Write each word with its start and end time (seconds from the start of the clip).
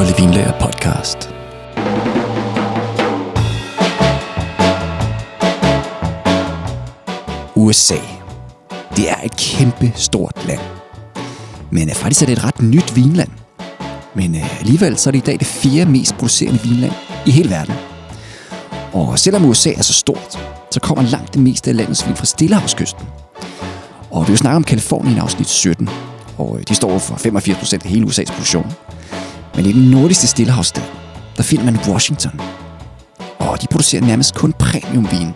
Kolde 0.00 0.16
Vinlager 0.16 0.52
podcast. 0.60 1.34
USA. 7.54 7.94
Det 8.96 9.10
er 9.10 9.16
et 9.24 9.36
kæmpe 9.36 9.92
stort 9.94 10.46
land. 10.46 10.60
Men 11.70 11.88
øh, 11.88 11.94
faktisk 11.94 12.22
er 12.22 12.26
det 12.26 12.32
et 12.32 12.44
ret 12.44 12.62
nyt 12.62 12.96
vinland. 12.96 13.28
Men 14.14 14.34
øh, 14.34 14.60
alligevel 14.60 14.96
så 14.96 15.10
er 15.10 15.12
det 15.12 15.18
i 15.18 15.24
dag 15.24 15.38
det 15.38 15.46
fjerde 15.46 15.90
mest 15.90 16.14
producerende 16.14 16.60
vinland 16.60 16.92
i 17.26 17.30
hele 17.30 17.50
verden. 17.50 17.74
Og 18.92 19.18
selvom 19.18 19.44
USA 19.44 19.72
er 19.72 19.82
så 19.82 19.92
stort, 19.92 20.38
så 20.70 20.80
kommer 20.80 21.04
langt 21.04 21.34
det 21.34 21.42
meste 21.42 21.70
af 21.70 21.76
landets 21.76 22.06
vin 22.06 22.16
fra 22.16 22.24
Stillehavskysten. 22.24 23.06
Og 24.10 24.26
vi 24.26 24.30
vil 24.30 24.38
snakke 24.38 24.56
om 24.56 24.64
Kalifornien 24.64 25.16
i 25.16 25.18
afsnit 25.18 25.48
17, 25.48 25.88
og 26.38 26.58
øh, 26.58 26.64
de 26.68 26.74
står 26.74 26.98
for 26.98 27.14
85% 27.14 27.74
af 27.74 27.90
hele 27.90 28.06
USA's 28.06 28.32
produktion. 28.32 28.72
Men 29.54 29.66
i 29.66 29.72
den 29.72 29.90
nordligste 29.90 30.26
Stillehavsstat, 30.26 30.92
der 31.36 31.42
finder 31.42 31.64
man 31.64 31.78
Washington. 31.88 32.40
Og 33.38 33.62
de 33.62 33.66
producerer 33.70 34.02
nærmest 34.02 34.34
kun 34.34 34.52
premiumvin, 34.52 35.28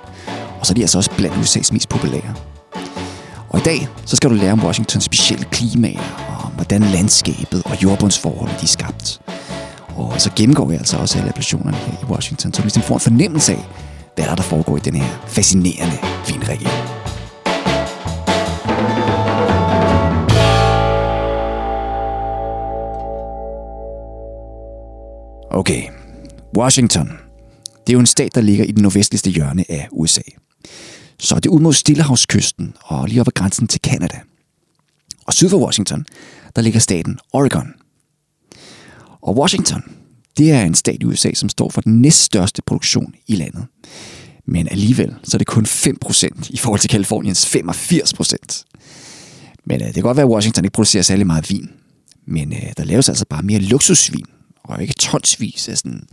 og 0.61 0.67
så 0.67 0.73
er 0.73 0.75
de 0.75 0.81
altså 0.81 0.99
også 0.99 1.11
blandt 1.17 1.37
USA's 1.37 1.73
mest 1.73 1.89
populære. 1.89 2.35
Og 3.49 3.61
i 3.61 3.63
dag, 3.63 3.89
så 4.07 4.17
skal 4.17 4.31
du 4.31 4.35
lære 4.35 4.53
om 4.53 4.65
Washingtons 4.65 5.05
specielle 5.05 5.45
klima, 5.45 5.93
og 6.29 6.49
hvordan 6.49 6.83
landskabet 6.83 7.63
og 7.65 7.83
jordbundsforholdene 7.83 8.59
de 8.59 8.65
er 8.65 8.69
skabt. 8.69 9.21
Og 9.97 10.21
så 10.21 10.31
gennemgår 10.37 10.65
vi 10.65 10.75
altså 10.75 10.97
også 10.97 11.19
alle 11.19 11.29
appellationerne 11.29 11.77
her 11.77 11.93
i 12.03 12.05
Washington, 12.05 12.53
så 12.53 12.63
du 12.63 12.65
ligesom 12.65 12.83
får 12.83 12.95
en 12.95 13.01
fornemmelse 13.01 13.53
af, 13.53 13.65
hvad 14.15 14.25
der, 14.25 14.31
er, 14.31 14.35
der 14.35 14.43
foregår 14.43 14.77
i 14.77 14.81
den 14.81 14.95
her 14.95 15.09
fascinerende 15.27 15.99
vinregion. 16.29 16.94
Okay, 25.55 25.83
Washington. 26.57 27.09
Det 27.87 27.93
er 27.93 27.93
jo 27.93 28.01
en 28.01 28.07
stat, 28.07 28.35
der 28.35 28.41
ligger 28.41 28.65
i 28.65 28.73
den 28.73 28.83
nordvestligste 28.83 29.31
hjørne 29.31 29.65
af 29.69 29.89
USA. 29.93 30.21
Så 31.19 31.35
det 31.35 31.47
er 31.47 31.51
ud 31.51 31.61
mod 31.61 31.73
Stillehavskysten 31.73 32.75
og 32.85 33.09
lige 33.09 33.21
op 33.21 33.29
ad 33.29 33.33
grænsen 33.33 33.69
til 33.69 33.81
Canada. 33.85 34.21
Og 35.27 35.33
syd 35.33 35.49
for 35.49 35.59
Washington, 35.59 36.07
der 36.57 36.63
ligger 36.63 36.81
staten 36.81 37.19
Oregon. 37.33 37.73
Og 39.23 39.39
Washington, 39.39 39.83
det 40.39 40.53
er 40.53 40.63
en 40.63 40.75
stat 40.75 40.97
i 41.01 41.05
USA, 41.05 41.35
som 41.35 41.49
står 41.49 41.71
for 41.71 41.81
den 41.81 42.03
næststørste 42.03 42.63
produktion 42.67 43.15
i 43.27 43.35
landet. 43.37 43.67
Men 44.47 44.69
alligevel, 44.69 45.15
så 45.25 45.37
er 45.37 45.39
det 45.39 45.47
kun 45.47 45.65
5% 45.65 46.49
i 46.51 46.57
forhold 46.57 46.81
til 46.81 46.91
Kaliforniens 46.91 47.57
85%. 47.57 48.65
Men 49.65 49.81
øh, 49.81 49.87
det 49.87 49.95
kan 49.95 50.03
godt 50.03 50.17
være, 50.17 50.27
at 50.27 50.33
Washington 50.33 50.65
ikke 50.65 50.75
producerer 50.75 51.03
særlig 51.03 51.27
meget 51.27 51.51
vin. 51.51 51.71
Men 52.27 52.53
øh, 52.53 52.73
der 52.77 52.85
laves 52.85 53.09
altså 53.09 53.25
bare 53.31 53.43
mere 53.43 53.59
luksusvin, 53.59 54.27
og 54.65 54.83
ikke 54.83 54.95
tonsvis 54.95 55.69
af 55.69 55.79
sådan 55.79 56.07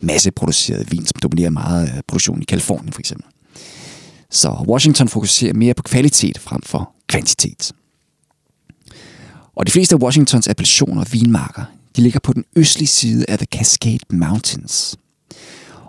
masseproduceret 0.00 0.92
vin, 0.92 1.06
som 1.06 1.20
dominerer 1.22 1.50
meget 1.50 1.86
af 1.86 2.02
produktionen 2.08 2.42
i 2.42 2.44
Kalifornien 2.44 2.92
for 2.92 3.00
eksempel. 3.00 3.26
Så 4.30 4.64
Washington 4.68 5.08
fokuserer 5.08 5.54
mere 5.54 5.74
på 5.74 5.82
kvalitet 5.82 6.38
frem 6.38 6.62
for 6.62 6.92
kvantitet. 7.06 7.72
Og 9.56 9.66
de 9.66 9.72
fleste 9.72 9.94
af 9.94 10.02
Washingtons 10.02 10.48
appellationer 10.48 11.00
og 11.00 11.06
vinmarker, 11.12 11.64
de 11.96 12.02
ligger 12.02 12.20
på 12.20 12.32
den 12.32 12.44
østlige 12.56 12.88
side 12.88 13.24
af 13.28 13.38
The 13.38 13.46
Cascade 13.52 13.98
Mountains. 14.10 14.96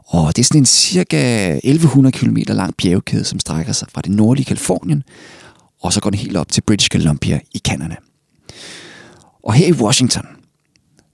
Og 0.06 0.36
det 0.36 0.42
er 0.42 0.46
sådan 0.46 0.62
en 0.62 0.66
cirka 0.66 1.54
1100 1.64 2.18
km 2.18 2.38
lang 2.48 2.76
bjergkæde, 2.78 3.24
som 3.24 3.40
strækker 3.40 3.74
sig 3.74 3.88
fra 3.94 4.02
det 4.02 4.12
nordlige 4.12 4.46
Kalifornien, 4.46 5.04
og 5.82 5.94
så 5.94 6.02
går 6.02 6.10
den 6.10 6.20
helt 6.20 6.38
op 6.38 6.52
til 6.52 6.62
British 6.62 6.90
Columbia 6.90 7.40
i 7.52 7.58
Canada. 7.58 7.96
Og 9.44 9.54
her 9.54 9.68
i 9.68 9.72
Washington, 9.72 10.26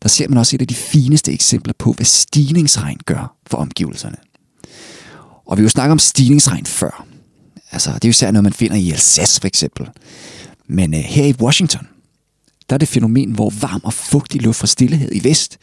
der 0.05 0.09
ser 0.09 0.27
man 0.27 0.37
også 0.37 0.55
et 0.55 0.61
af 0.61 0.67
de 0.67 0.75
fineste 0.75 1.33
eksempler 1.33 1.73
på, 1.79 1.91
hvad 1.91 2.05
stigningsregn 2.05 2.97
gør 3.05 3.35
for 3.47 3.57
omgivelserne. 3.57 4.17
Og 5.45 5.57
vi 5.57 5.61
har 5.61 5.65
jo 5.65 5.69
snakket 5.69 5.91
om 5.91 5.99
stigningsregn 5.99 6.65
før. 6.65 7.05
Altså, 7.71 7.89
det 7.89 8.05
er 8.05 8.07
jo 8.07 8.09
især 8.09 8.31
noget, 8.31 8.43
man 8.43 8.53
finder 8.53 8.75
i 8.75 8.91
Alsace 8.91 9.41
for 9.41 9.47
eksempel. 9.47 9.89
Men 10.67 10.93
øh, 10.93 10.99
her 10.99 11.25
i 11.25 11.35
Washington, 11.39 11.87
der 12.69 12.73
er 12.73 12.77
det 12.77 12.87
fænomen, 12.87 13.31
hvor 13.31 13.49
varm 13.49 13.81
og 13.83 13.93
fugtig 13.93 14.41
luft 14.41 14.59
fra 14.59 14.67
stillehed 14.67 15.09
i 15.11 15.23
vest, 15.23 15.57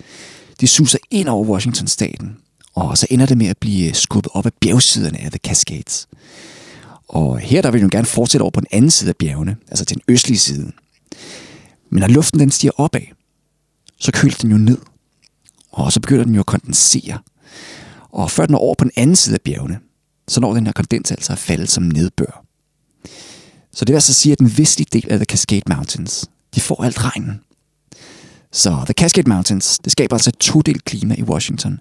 det 0.61 0.69
suser 0.69 0.99
ind 1.11 1.29
over 1.29 1.45
Washington-staten, 1.45 2.37
og 2.75 2.99
så 2.99 3.07
ender 3.11 3.27
det 3.27 3.39
med 3.39 3.47
at 3.47 3.59
blive 3.59 3.89
øh, 3.89 3.95
skubbet 3.95 4.33
op 4.35 4.47
af 4.47 4.53
bjergsiderne 4.61 5.21
af 5.21 5.31
The 5.31 5.41
Cascades. 5.45 6.09
Og 7.09 7.39
her 7.39 7.63
der 7.63 7.71
vil 7.71 7.81
vi 7.81 7.83
jo 7.83 7.89
gerne 7.93 8.07
fortsætte 8.07 8.43
over 8.43 8.51
på 8.51 8.61
den 8.61 8.69
anden 8.71 8.91
side 8.91 9.09
af 9.09 9.17
bjergene, 9.17 9.57
altså 9.69 9.85
til 9.85 9.97
den 9.97 10.03
østlige 10.09 10.39
side. 10.39 10.73
Men 11.91 12.01
når 12.01 12.09
luften 12.09 12.41
den 12.41 12.51
stiger 12.51 12.73
opad, 12.81 13.22
så 14.03 14.13
køles 14.13 14.37
den 14.37 14.51
jo 14.51 14.59
ned. 14.59 14.79
Og 15.73 15.93
så 15.93 16.01
begynder 16.01 16.25
den 16.25 16.35
jo 16.35 16.41
at 16.41 16.47
kondensere. 16.47 17.19
Og 18.11 18.31
før 18.31 18.47
den 18.47 18.55
er 18.55 18.59
over 18.59 18.75
på 18.75 18.85
den 18.85 18.93
anden 18.97 19.17
side 19.17 19.35
af 19.35 19.41
bjergene, 19.41 19.79
så 20.29 20.41
når 20.41 20.55
den 20.55 20.67
her 20.67 20.73
kondens 20.73 21.11
altså 21.11 21.33
at 21.33 21.39
falde 21.39 21.67
som 21.67 21.83
nedbør. 21.83 22.45
Så 23.73 23.85
det 23.85 23.89
vil 23.89 23.95
altså 23.97 24.15
sige, 24.15 24.33
at 24.33 24.39
den 24.39 24.59
vestlige 24.59 24.89
del 24.93 25.13
af 25.13 25.19
The 25.19 25.25
Cascade 25.25 25.75
Mountains, 25.75 26.31
de 26.55 26.61
får 26.61 26.85
alt 26.85 27.05
regnen. 27.05 27.41
Så 28.53 28.71
The 28.85 28.95
Cascade 28.95 29.29
Mountains, 29.29 29.79
det 29.79 29.93
skaber 29.93 30.17
altså 30.17 30.31
et 30.31 30.39
todelt 30.39 30.85
klima 30.85 31.15
i 31.19 31.23
Washington. 31.23 31.81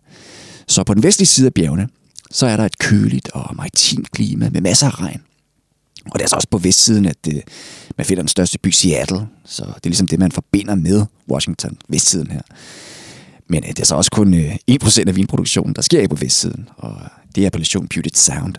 Så 0.67 0.83
på 0.83 0.93
den 0.93 1.03
vestlige 1.03 1.27
side 1.27 1.47
af 1.47 1.53
bjergene, 1.53 1.89
så 2.31 2.45
er 2.45 2.57
der 2.57 2.65
et 2.65 2.77
køligt 2.77 3.29
og 3.33 3.55
maritimt 3.55 4.11
klima 4.11 4.49
med 4.49 4.61
masser 4.61 4.87
af 4.87 5.01
regn. 5.01 5.21
Og 6.05 6.19
det 6.19 6.23
er 6.23 6.29
så 6.29 6.35
også 6.35 6.47
på 6.49 6.57
vestsiden, 6.57 7.05
at 7.05 7.25
det, 7.25 7.41
man 7.97 8.05
finder 8.05 8.23
den 8.23 8.27
største 8.27 8.59
by 8.59 8.69
Seattle. 8.69 9.27
Så 9.45 9.63
det 9.63 9.85
er 9.85 9.89
ligesom 9.89 10.07
det, 10.07 10.19
man 10.19 10.31
forbinder 10.31 10.75
med 10.75 11.05
Washington, 11.31 11.77
vestsiden 11.89 12.31
her. 12.31 12.41
Men 13.49 13.63
øh, 13.63 13.69
det 13.69 13.79
er 13.79 13.85
så 13.85 13.95
også 13.95 14.11
kun 14.11 14.33
øh, 14.33 14.55
1% 14.71 15.03
af 15.07 15.15
vinproduktionen, 15.15 15.75
der 15.75 15.81
sker 15.81 16.07
på 16.07 16.15
vestsiden. 16.15 16.69
Og 16.77 16.97
det 17.35 17.43
er 17.43 17.47
appellation 17.47 17.87
Puget 17.87 18.17
Sound. 18.17 18.55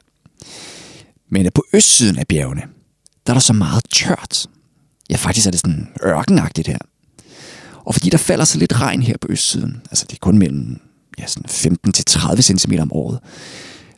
Men 1.31 1.47
øh, 1.47 1.53
på 1.55 1.65
østsiden 1.73 2.19
af 2.19 2.27
bjergene, 2.27 2.63
der 3.27 3.33
er 3.33 3.35
der 3.35 3.41
så 3.41 3.53
meget 3.53 3.85
tørt. 3.91 4.47
Ja, 5.11 5.17
faktisk 5.17 5.47
er 5.47 5.51
det 5.51 5.61
sådan 5.61 5.89
ørkenagtigt 6.05 6.69
her. 6.69 6.79
Og 7.85 7.95
fordi 7.95 8.11
der 8.11 8.19
falder 8.19 8.45
så 8.45 8.59
lidt 8.59 8.81
regn 8.81 9.03
her 9.03 9.17
på 9.21 9.27
østsiden, 9.31 9.83
altså 9.91 10.07
det 10.11 10.15
er 10.15 10.21
kun 10.21 10.39
mellem 10.39 10.81
ja, 11.19 11.27
sådan 11.27 11.77
15-30 11.87 12.41
cm 12.41 12.73
om 12.81 12.93
året, 12.93 13.19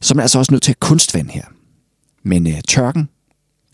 så 0.01 0.15
er 0.15 0.17
man 0.17 0.23
altså 0.23 0.39
også 0.39 0.53
nødt 0.53 0.63
til 0.63 0.73
at 0.73 0.81
kunstvand 0.81 1.31
her. 1.31 1.45
Men 2.23 2.47
øh, 2.47 2.61
tørken, 2.69 3.09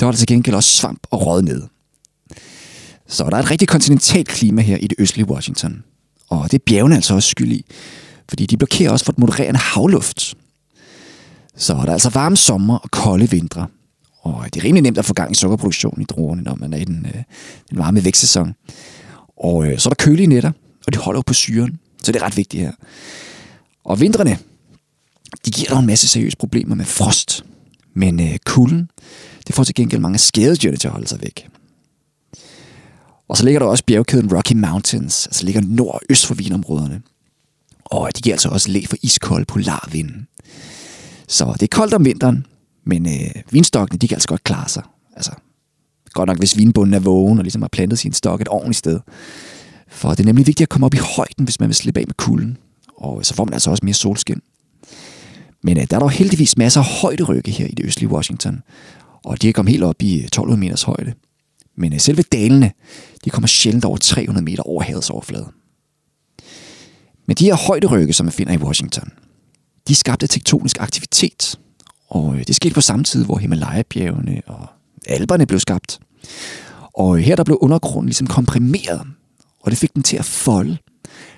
der 0.00 0.06
var 0.06 0.12
der 0.12 0.18
til 0.18 0.26
gengæld 0.26 0.56
også 0.56 0.70
svamp 0.70 1.06
og 1.10 1.26
råd 1.26 1.42
ned. 1.42 1.62
Så 3.06 3.24
der 3.24 3.36
er 3.36 3.40
et 3.40 3.50
rigtig 3.50 3.68
kontinentalt 3.68 4.28
klima 4.28 4.62
her 4.62 4.76
i 4.76 4.86
det 4.86 4.96
østlige 4.98 5.28
Washington. 5.28 5.84
Og 6.28 6.50
det 6.50 6.58
er 6.58 6.62
bjergene 6.66 6.94
altså 6.94 7.14
også 7.14 7.28
skyld 7.28 7.52
i, 7.52 7.64
fordi 8.28 8.46
de 8.46 8.56
blokerer 8.56 8.90
også 8.90 9.04
for 9.04 9.12
et 9.12 9.18
modererende 9.18 9.60
havluft. 9.60 10.34
Så 11.56 11.74
der 11.74 11.88
er 11.88 11.92
altså 11.92 12.08
varme 12.08 12.36
sommer 12.36 12.78
og 12.78 12.90
kolde 12.90 13.30
vintre. 13.30 13.66
Og 14.22 14.44
det 14.54 14.60
er 14.60 14.64
rimelig 14.64 14.82
nemt 14.82 14.98
at 14.98 15.04
få 15.04 15.14
gang 15.14 15.32
i 15.32 15.34
sukkerproduktionen 15.34 16.02
i 16.02 16.04
druerne, 16.04 16.42
når 16.42 16.54
man 16.54 16.72
er 16.72 16.78
i 16.78 16.84
den, 16.84 17.06
øh, 17.06 17.22
den 17.70 17.78
varme 17.78 18.04
vækstsæson. 18.04 18.54
Og 19.36 19.66
øh, 19.66 19.78
så 19.78 19.88
er 19.88 19.94
der 19.94 20.04
kølige 20.04 20.26
nætter, 20.26 20.52
og 20.86 20.92
de 20.92 20.98
holder 20.98 21.18
jo 21.18 21.22
på 21.26 21.34
syren. 21.34 21.78
Så 22.02 22.12
det 22.12 22.22
er 22.22 22.26
ret 22.26 22.36
vigtigt 22.36 22.62
her. 22.62 22.72
Og 23.84 24.00
vintrene, 24.00 24.38
de 25.44 25.50
giver 25.50 25.70
dog 25.70 25.78
en 25.78 25.86
masse 25.86 26.08
seriøse 26.08 26.36
problemer 26.36 26.74
med 26.74 26.84
frost. 26.84 27.44
Men 27.94 28.20
øh, 28.20 28.38
kulden, 28.46 28.88
det 29.50 29.56
får 29.56 29.64
til 29.64 29.74
gengæld 29.74 30.00
mange 30.00 30.18
skadedyrene 30.18 30.76
til 30.76 30.88
at 30.88 30.92
holde 30.92 31.06
sig 31.06 31.20
væk. 31.22 31.48
Og 33.28 33.36
så 33.36 33.44
ligger 33.44 33.58
der 33.58 33.66
også 33.66 33.84
bjergkæden 33.84 34.36
Rocky 34.36 34.52
Mountains, 34.52 35.26
altså 35.26 35.44
ligger 35.44 35.60
nord 35.60 35.94
og 35.94 36.00
øst 36.10 36.26
for 36.26 36.34
vinområderne. 36.34 37.02
Og 37.84 38.16
de 38.16 38.22
giver 38.22 38.34
altså 38.34 38.48
også 38.48 38.70
læ 38.70 38.82
for 38.88 38.96
iskold 39.02 39.46
polarvinden. 39.46 40.26
Så 41.28 41.52
det 41.52 41.62
er 41.62 41.76
koldt 41.76 41.94
om 41.94 42.04
vinteren, 42.04 42.46
men 42.84 43.06
øh, 43.06 43.42
vinstokkene 43.50 43.98
de 43.98 44.08
kan 44.08 44.14
altså 44.14 44.28
godt 44.28 44.44
klare 44.44 44.68
sig. 44.68 44.82
Altså, 45.16 45.32
godt 46.12 46.26
nok 46.26 46.38
hvis 46.38 46.58
vinbunden 46.58 46.94
er 46.94 47.00
vågen 47.00 47.38
og 47.38 47.44
ligesom 47.44 47.62
har 47.62 47.68
plantet 47.68 47.98
sin 47.98 48.12
stok 48.12 48.40
et 48.40 48.48
ordentligt 48.48 48.78
sted. 48.78 49.00
For 49.88 50.10
det 50.10 50.20
er 50.20 50.24
nemlig 50.24 50.46
vigtigt 50.46 50.64
at 50.64 50.68
komme 50.68 50.86
op 50.86 50.94
i 50.94 51.00
højden, 51.16 51.44
hvis 51.44 51.60
man 51.60 51.68
vil 51.68 51.76
slippe 51.76 52.00
af 52.00 52.06
med 52.06 52.14
kulden. 52.14 52.56
Og 52.96 53.26
så 53.26 53.34
får 53.34 53.44
man 53.44 53.54
altså 53.54 53.70
også 53.70 53.84
mere 53.84 53.94
solskin. 53.94 54.42
Men 55.62 55.76
øh, 55.78 55.86
der 55.90 55.96
er 55.96 56.00
dog 56.00 56.10
heldigvis 56.10 56.56
masser 56.56 56.80
af 56.80 56.86
højderygge 56.86 57.50
her 57.50 57.66
i 57.66 57.74
det 57.74 57.84
østlige 57.84 58.10
Washington. 58.10 58.62
Og 59.24 59.42
de 59.42 59.48
er 59.48 59.68
helt 59.68 59.82
op 59.82 60.02
i 60.02 60.14
1200 60.24 60.60
meters 60.60 60.82
højde. 60.82 61.14
Men 61.76 61.92
øh, 61.92 62.00
selve 62.00 62.22
dalene, 62.22 62.72
de 63.24 63.30
kommer 63.30 63.48
sjældent 63.48 63.84
over 63.84 63.96
300 63.96 64.44
meter 64.44 64.62
over 64.62 64.82
havets 64.82 65.10
overflade. 65.10 65.48
Men 67.26 67.36
de 67.36 67.44
her 67.44 67.54
højderygge, 67.54 68.12
som 68.12 68.26
man 68.26 68.32
finder 68.32 68.52
i 68.52 68.56
Washington, 68.56 69.10
de 69.88 69.94
skabte 69.94 70.26
tektonisk 70.26 70.80
aktivitet. 70.80 71.58
Og 72.08 72.34
øh, 72.34 72.46
det 72.46 72.54
skete 72.56 72.74
på 72.74 72.80
samme 72.80 73.04
tid, 73.04 73.24
hvor 73.24 73.38
Himalaya-bjergene 73.38 74.42
og 74.46 74.66
Alperne 75.06 75.46
blev 75.46 75.60
skabt. 75.60 75.98
Og 76.94 77.18
øh, 77.18 77.24
her 77.24 77.36
der 77.36 77.44
blev 77.44 77.58
undergrunden 77.60 78.06
ligesom 78.06 78.26
komprimeret, 78.26 79.06
og 79.60 79.70
det 79.70 79.78
fik 79.78 79.94
den 79.94 80.02
til 80.02 80.16
at 80.16 80.24
folde. 80.24 80.78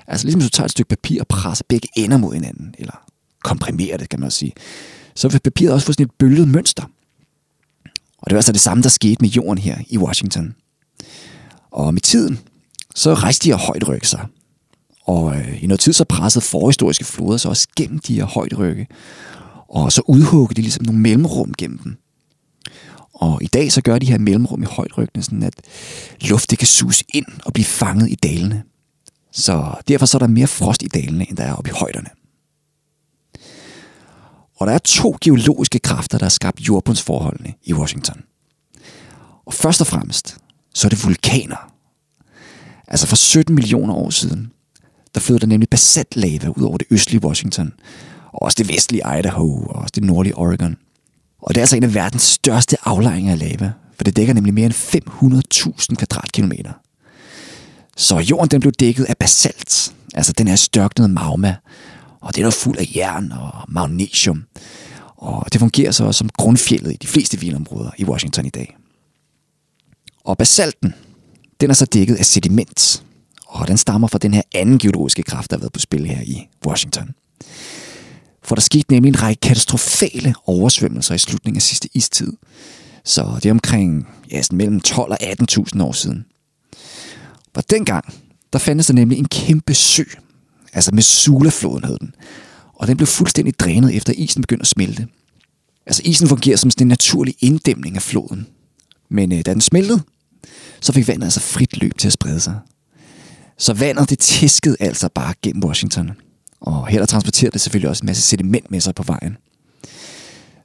Altså 0.07 0.27
ligesom 0.27 0.41
hvis 0.41 0.51
du 0.51 0.57
tager 0.57 0.65
et 0.65 0.71
stykke 0.71 0.89
papir 0.89 1.21
og 1.21 1.27
presser 1.29 1.65
begge 1.69 1.89
ender 1.97 2.17
mod 2.17 2.35
hinanden, 2.35 2.75
eller 2.79 3.05
komprimerer 3.45 3.97
det, 3.97 4.09
kan 4.09 4.21
man 4.21 4.27
også 4.27 4.39
sige, 4.39 4.53
så 5.15 5.29
vil 5.29 5.41
papiret 5.41 5.75
også 5.75 5.87
få 5.87 5.93
sådan 5.93 6.07
et 6.07 6.13
bølget 6.19 6.49
mønster. 6.49 6.85
Og 8.23 8.31
det 8.31 8.35
var 8.35 8.39
altså 8.39 8.53
det 8.53 8.61
samme, 8.61 8.83
der 8.83 8.89
skete 8.89 9.17
med 9.21 9.29
jorden 9.29 9.59
her 9.59 9.79
i 9.89 9.99
Washington. 9.99 10.55
Og 11.71 11.95
med 11.95 12.01
tiden, 12.01 12.39
så 12.95 13.15
rejste 13.15 13.45
de 13.45 13.49
her 13.51 13.67
højtrykke 13.67 14.09
sig. 14.09 14.27
Og 15.05 15.37
øh, 15.37 15.63
i 15.63 15.67
noget 15.67 15.81
tid 15.81 15.93
så 15.93 16.05
pressede 16.05 16.45
forhistoriske 16.45 17.05
floder 17.05 17.37
så 17.37 17.49
også 17.49 17.69
gennem 17.77 17.99
de 17.99 18.15
her 18.15 18.25
højderykke. 18.25 18.87
Og 19.69 19.93
så 19.93 20.03
udhuggede 20.09 20.57
de 20.57 20.63
ligesom 20.63 20.85
nogle 20.85 21.01
mellemrum 21.01 21.55
gennem 21.59 21.79
dem. 21.79 21.97
Og 23.15 23.43
i 23.43 23.47
dag 23.47 23.73
så 23.73 23.83
gør 23.83 23.99
de 23.99 24.07
her 24.07 24.19
mellemrum 24.19 24.63
i 24.63 24.67
højderyggene 24.67 25.23
sådan, 25.23 25.43
at 25.43 25.55
luft 26.21 26.51
det 26.51 26.59
kan 26.59 26.67
sus 26.67 27.05
ind 27.15 27.27
og 27.45 27.53
blive 27.53 27.65
fanget 27.65 28.11
i 28.11 28.15
dalene. 28.15 28.63
Så 29.33 29.75
derfor 29.89 30.07
så 30.07 30.17
er 30.17 30.19
der 30.19 30.27
mere 30.27 30.47
frost 30.47 30.83
i 30.83 30.87
dalene, 30.87 31.29
end 31.29 31.37
der 31.37 31.45
er 31.45 31.55
oppe 31.55 31.71
i 31.71 31.73
højderne. 31.77 32.09
Og 34.63 34.67
der 34.67 34.75
er 34.75 34.79
to 34.79 35.17
geologiske 35.21 35.79
kræfter, 35.79 36.19
der 36.19 36.25
har 36.25 36.31
skabt 36.31 36.61
jordbundsforholdene 36.61 37.55
i 37.65 37.75
Washington. 37.75 38.23
Og 39.47 39.55
først 39.55 39.81
og 39.81 39.87
fremmest, 39.87 40.37
så 40.75 40.87
er 40.87 40.89
det 40.89 41.05
vulkaner. 41.05 41.73
Altså 42.89 43.07
for 43.07 43.17
17 43.17 43.55
millioner 43.55 43.95
år 43.95 44.11
siden, 44.11 44.51
der 45.15 45.21
flød 45.21 45.39
der 45.39 45.47
nemlig 45.47 45.69
basaltlava 45.69 46.49
ud 46.49 46.63
over 46.63 46.79
det 46.79 46.87
østlige 46.91 47.25
Washington, 47.25 47.73
og 48.33 48.43
også 48.43 48.57
det 48.59 48.69
vestlige 48.69 49.19
Idaho, 49.19 49.63
og 49.63 49.75
også 49.75 49.93
det 49.95 50.05
nordlige 50.05 50.37
Oregon. 50.37 50.77
Og 51.43 51.55
det 51.55 51.57
er 51.57 51.63
altså 51.63 51.77
en 51.77 51.85
af 51.85 51.95
verdens 51.95 52.23
største 52.23 52.77
aflejringer 52.85 53.33
af 53.33 53.39
lava, 53.39 53.73
for 53.97 54.05
det 54.05 54.17
dækker 54.17 54.35
nemlig 54.35 54.55
mere 54.55 54.67
end 54.67 54.75
500.000 55.91 55.95
kvadratkilometer. 55.95 56.73
Så 57.97 58.19
jorden 58.19 58.51
den 58.51 58.61
blev 58.61 58.73
dækket 58.73 59.05
af 59.05 59.17
basalt, 59.17 59.95
altså 60.15 60.33
den 60.33 60.49
her 60.49 60.57
størknede 60.57 61.09
magma, 61.09 61.57
og 62.23 62.37
det 62.37 62.45
er 62.45 62.51
fuld 62.51 62.79
af 62.79 62.93
jern 62.97 63.33
og 63.33 63.53
magnesium. 63.69 64.45
Og 65.17 65.53
det 65.53 65.59
fungerer 65.59 65.91
så 65.91 66.05
også 66.05 66.19
som 66.19 66.29
grundfjellet 66.29 66.93
i 66.93 66.97
de 66.97 67.07
fleste 67.07 67.41
vildområder 67.41 67.91
i 67.99 68.05
Washington 68.05 68.47
i 68.47 68.51
dag. 68.51 68.77
Og 70.25 70.39
basalten, 70.39 70.95
den 71.61 71.71
er 71.71 71.75
så 71.75 71.87
dækket 71.87 72.15
af 72.15 72.27
sediment, 72.27 73.05
og 73.47 73.69
den 73.69 73.77
stammer 73.77 74.09
fra 74.09 74.19
den 74.19 74.35
her 74.35 74.43
anden 74.55 74.79
geologiske 74.79 75.23
kraft, 75.23 75.51
der 75.51 75.57
har 75.57 75.61
været 75.61 75.73
på 75.73 75.81
spil 75.81 76.07
her 76.07 76.21
i 76.23 76.49
Washington. 76.67 77.11
For 78.43 78.55
der 78.55 78.63
skete 78.63 78.93
nemlig 78.93 79.09
en 79.09 79.23
række 79.23 79.41
katastrofale 79.41 80.35
oversvømmelser 80.47 81.15
i 81.15 81.19
slutningen 81.19 81.57
af 81.57 81.63
sidste 81.63 81.89
istid. 81.95 82.33
Så 83.05 83.35
det 83.35 83.47
er 83.47 83.51
omkring 83.51 84.09
ja, 84.31 84.43
sådan 84.43 84.57
mellem 84.57 84.81
12 84.81 85.13
og 85.13 85.23
18.000 85.23 85.83
år 85.83 85.93
siden. 85.93 86.25
Og 87.55 87.71
dengang, 87.71 88.15
der 88.53 88.59
fandtes 88.59 88.87
der 88.87 88.95
nemlig 88.95 89.19
en 89.19 89.29
kæmpe 89.29 89.75
sø, 89.75 90.03
altså 90.73 90.91
med 90.95 91.03
Sulafloden 91.03 91.85
hed 91.85 91.99
den. 91.99 92.15
Og 92.75 92.89
den 92.89 92.97
blev 92.97 93.07
fuldstændig 93.07 93.59
drænet 93.59 93.97
efter 93.97 94.13
isen 94.17 94.43
begyndte 94.43 94.63
at 94.63 94.67
smelte. 94.67 95.07
Altså 95.87 96.03
isen 96.05 96.29
fungerer 96.29 96.57
som 96.57 96.71
sådan 96.71 96.85
en 96.85 96.89
naturlig 96.89 97.35
inddæmning 97.41 97.97
af 97.97 98.03
floden. 98.03 98.47
Men 99.09 99.33
øh, 99.33 99.45
da 99.47 99.53
den 99.53 99.61
smeltede, 99.61 100.03
så 100.81 100.93
fik 100.93 101.09
vandet 101.09 101.25
altså 101.25 101.41
frit 101.41 101.77
løb 101.77 101.99
til 101.99 102.09
at 102.09 102.13
sprede 102.13 102.41
sig. 102.41 102.59
Så 103.59 103.75
vandet 103.75 104.11
det 104.11 104.19
tæskede 104.19 104.77
altså 104.81 105.09
bare 105.15 105.35
gennem 105.43 105.65
Washington. 105.65 106.11
Og 106.61 106.87
her 106.87 106.99
der 106.99 107.07
transporterede 107.07 107.53
det 107.53 107.61
selvfølgelig 107.61 107.91
også 107.91 108.03
en 108.03 108.07
masse 108.07 108.23
sediment 108.23 108.71
med 108.71 108.81
sig 108.81 108.95
på 108.95 109.03
vejen. 109.03 109.37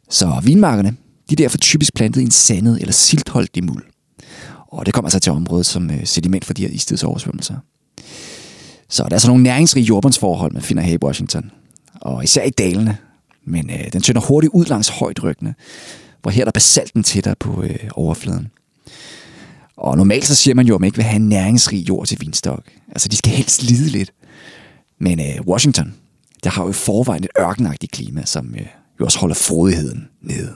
Så 0.09 0.41
vinmarkerne, 0.43 0.89
de 1.29 1.33
er 1.33 1.35
derfor 1.35 1.57
typisk 1.57 1.93
plantet 1.93 2.21
i 2.21 2.23
en 2.23 2.31
sandet 2.31 2.81
eller 2.81 2.93
siltholdig 2.93 3.63
muld. 3.63 3.83
Og 4.67 4.85
det 4.85 4.93
kommer 4.93 5.07
altså 5.07 5.19
til 5.19 5.31
området 5.31 5.65
som 5.65 5.91
øh, 5.91 6.05
sediment 6.05 6.45
for 6.45 6.53
de 6.53 6.61
her 6.61 6.69
istidsoversvømmelser. 6.69 7.55
Så 8.89 9.03
der 9.03 9.15
er 9.15 9.19
så 9.19 9.27
nogle 9.27 9.43
næringsrige 9.43 9.83
jordbundsforhold, 9.83 10.51
man 10.51 10.61
finder 10.61 10.83
her 10.83 10.93
i 10.93 11.03
Washington. 11.03 11.51
Og 12.01 12.23
især 12.23 12.43
i 12.43 12.49
dalene. 12.49 12.97
Men 13.45 13.69
øh, 13.69 13.93
den 13.93 14.01
tynder 14.01 14.21
hurtigt 14.21 14.53
ud 14.53 14.65
langs 14.65 14.89
højdryggene, 14.89 15.55
hvor 16.21 16.31
her 16.31 16.41
er 16.41 16.45
der 16.45 16.51
basalten 16.51 17.03
tættere 17.03 17.35
på 17.39 17.63
øh, 17.63 17.89
overfladen. 17.91 18.47
Og 19.77 19.97
normalt 19.97 20.25
så 20.25 20.35
siger 20.35 20.55
man 20.55 20.67
jo, 20.67 20.75
at 20.75 20.81
man 20.81 20.87
ikke 20.87 20.97
vil 20.97 21.05
have 21.05 21.15
en 21.15 21.29
næringsrig 21.29 21.89
jord 21.89 22.07
til 22.07 22.17
vinstok. 22.21 22.63
Altså, 22.91 23.09
de 23.09 23.15
skal 23.15 23.31
helst 23.31 23.63
lide 23.63 23.89
lidt. 23.89 24.13
Men 24.99 25.19
øh, 25.19 25.47
Washington, 25.47 25.93
der 26.43 26.49
har 26.49 26.63
jo 26.63 26.69
i 26.69 26.73
forvejen 26.73 27.23
et 27.23 27.29
ørkenagtigt 27.39 27.91
klima, 27.91 28.25
som 28.25 28.55
øh, 28.55 28.65
jo 28.99 29.05
også 29.05 29.19
holder 29.19 29.35
frodigheden 29.35 30.07
nede. 30.21 30.53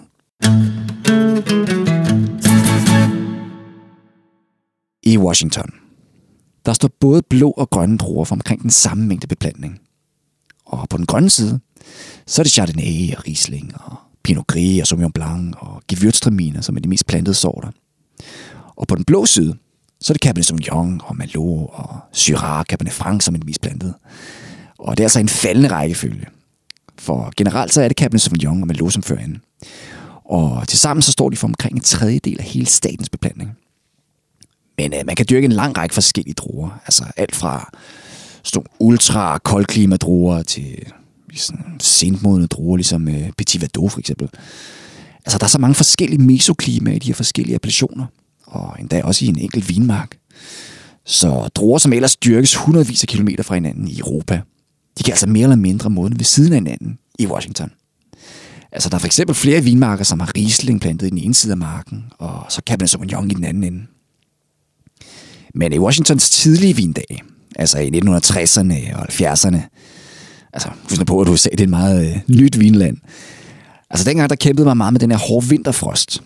I 5.04 5.18
Washington, 5.18 5.69
der 6.66 6.74
står 6.74 6.90
både 7.00 7.22
blå 7.30 7.52
og 7.52 7.69
grønne 7.69 7.98
druer 7.98 8.25
for 8.25 8.36
omkring 8.36 8.62
den 8.62 8.69
samme 8.69 9.06
mængde 9.06 9.28
beplantning. 9.28 9.80
Og 10.66 10.90
på 10.90 10.98
den 10.98 11.06
grønne 11.06 11.30
side, 11.30 11.60
så 12.28 12.42
er 12.42 12.44
det 12.44 12.54
Chardonnay 12.54 13.16
og 13.18 13.28
Riesling 13.28 13.74
og 13.75 13.96
Pinot 14.24 14.48
Gris 14.48 14.81
og 14.81 14.88
Sauvignon 14.88 15.12
Blanc 15.12 15.56
og 15.58 15.81
Gewürztraminer, 15.94 16.62
som 16.62 16.75
er 16.75 16.80
de 16.80 16.90
mest 16.90 17.08
plantede 17.08 17.36
sorter. 17.36 17.69
Og 18.75 18.88
på 18.88 18.96
den 18.96 19.06
blå 19.06 19.25
side, 19.25 19.58
så 20.02 20.13
er 20.13 20.16
det 20.16 20.22
Cabernet 20.22 20.46
Sauvignon 20.46 21.02
og 21.04 21.16
Merlot 21.16 21.69
og 21.74 22.00
Syrah, 22.12 22.66
Cabernet 22.66 22.94
Franc, 22.94 23.24
som 23.24 23.36
er 23.36 23.40
de 23.40 23.46
mest 23.46 23.62
plantede. 23.62 23.94
Og 24.80 24.98
det 24.98 25.04
er 25.04 25.06
altså 25.06 25.19
en 25.19 25.30
faldende 25.30 25.69
rækkefølge. 25.69 26.25
For 27.00 27.34
generelt 27.38 27.74
så 27.74 27.81
er 27.81 27.88
det 27.88 27.98
Cabernet 27.98 28.22
Sauvignon 28.22 28.62
og 28.62 28.68
Merlot, 28.68 28.94
som 28.94 29.04
fører 29.04 29.19
ind. 29.19 29.38
Og 30.25 30.68
tilsammen 30.68 31.02
så 31.02 31.12
står 31.12 31.30
de 31.30 31.38
for 31.38 31.48
omkring 31.48 31.75
en 31.75 31.81
tredjedel 31.81 32.40
af 32.40 32.46
hele 32.46 32.66
statens 32.66 33.10
beplantning. 33.10 33.57
Men 34.81 34.94
øh, 34.94 35.06
man 35.06 35.16
kan 35.16 35.25
dyrke 35.30 35.45
en 35.45 35.51
lang 35.51 35.78
række 35.78 35.94
forskellige 35.94 36.33
druer. 36.33 36.81
Altså 36.86 37.04
alt 37.18 37.36
fra 37.36 37.69
sådan 38.44 38.68
ultra 38.80 39.38
koldklimadruer 39.38 40.44
til 40.44 40.78
ligesom 41.30 41.57
sådan 41.57 41.80
sentmodne 41.80 42.48
druer, 42.48 42.78
ligesom 42.78 43.07
øh, 43.07 43.31
Petit 43.38 43.62
Verdot 43.62 43.92
for 43.92 44.00
eksempel. 44.00 44.30
Altså 45.25 45.38
der 45.38 45.44
er 45.44 45.50
så 45.50 45.60
mange 45.60 45.75
forskellige 45.75 46.22
mesoklimaer 46.22 46.95
i 46.95 47.00
de 47.00 47.07
her 47.07 47.13
forskellige 47.13 47.56
appellationer 47.56 48.06
og 48.45 48.75
endda 48.80 49.04
også 49.04 49.25
i 49.25 49.28
en 49.28 49.39
enkelt 49.39 49.69
vinmark. 49.69 50.18
Så 51.06 51.50
druer, 51.56 51.78
som 51.78 51.94
ellers 51.94 52.16
dyrkes 52.16 52.56
hundredvis 52.56 53.04
af 53.04 53.07
kilometer 53.07 53.44
fra 53.44 53.56
hinanden 53.56 53.88
i 53.88 54.00
Europa, 54.00 54.42
de 54.98 55.04
kan 55.04 55.12
altså 55.12 55.28
mere 55.28 55.44
eller 55.44 55.56
mindre 55.56 55.89
modne 55.89 56.19
ved 56.19 56.25
siden 56.25 56.54
af 56.54 56.57
hinanden 56.57 56.98
i 57.19 57.28
Washington. 57.28 57.72
Altså, 58.72 58.89
der 58.89 58.95
er 58.95 59.00
for 59.00 59.07
eksempel 59.07 59.36
flere 59.36 59.62
vinmarker, 59.62 60.04
som 60.04 60.19
har 60.19 60.31
Riesling 60.36 60.81
plantet 60.81 61.07
i 61.07 61.10
den 61.10 61.18
ene 61.18 61.33
side 61.33 61.51
af 61.51 61.57
marken, 61.57 62.04
og 62.19 62.45
så 62.50 62.62
Cabernet 62.66 62.89
Sauvignon 62.89 63.31
i 63.31 63.33
den 63.33 63.44
anden 63.44 63.63
ende. 63.63 63.86
Men 65.56 65.74
i 65.74 65.80
Washingtons 65.80 66.30
tidlige 66.30 66.75
vindage, 66.75 67.24
altså 67.56 67.80
i 67.80 67.89
1960'erne 67.89 68.95
og 68.95 69.03
70'erne, 69.03 69.57
altså 70.53 70.69
husk 70.89 71.06
på, 71.06 71.21
at 71.21 71.30
USA 71.30 71.50
det 71.50 71.59
er 71.59 71.63
et 71.63 71.69
meget 71.69 72.09
øh, 72.09 72.19
nyt 72.27 72.59
vinland. 72.59 72.98
Altså 73.89 74.06
dengang, 74.06 74.30
der 74.30 74.36
kæmpede 74.36 74.65
man 74.65 74.77
meget 74.77 74.94
med 74.94 75.00
den 75.00 75.12
her 75.12 75.18
hårde 75.18 75.48
vinterfrost. 75.48 76.24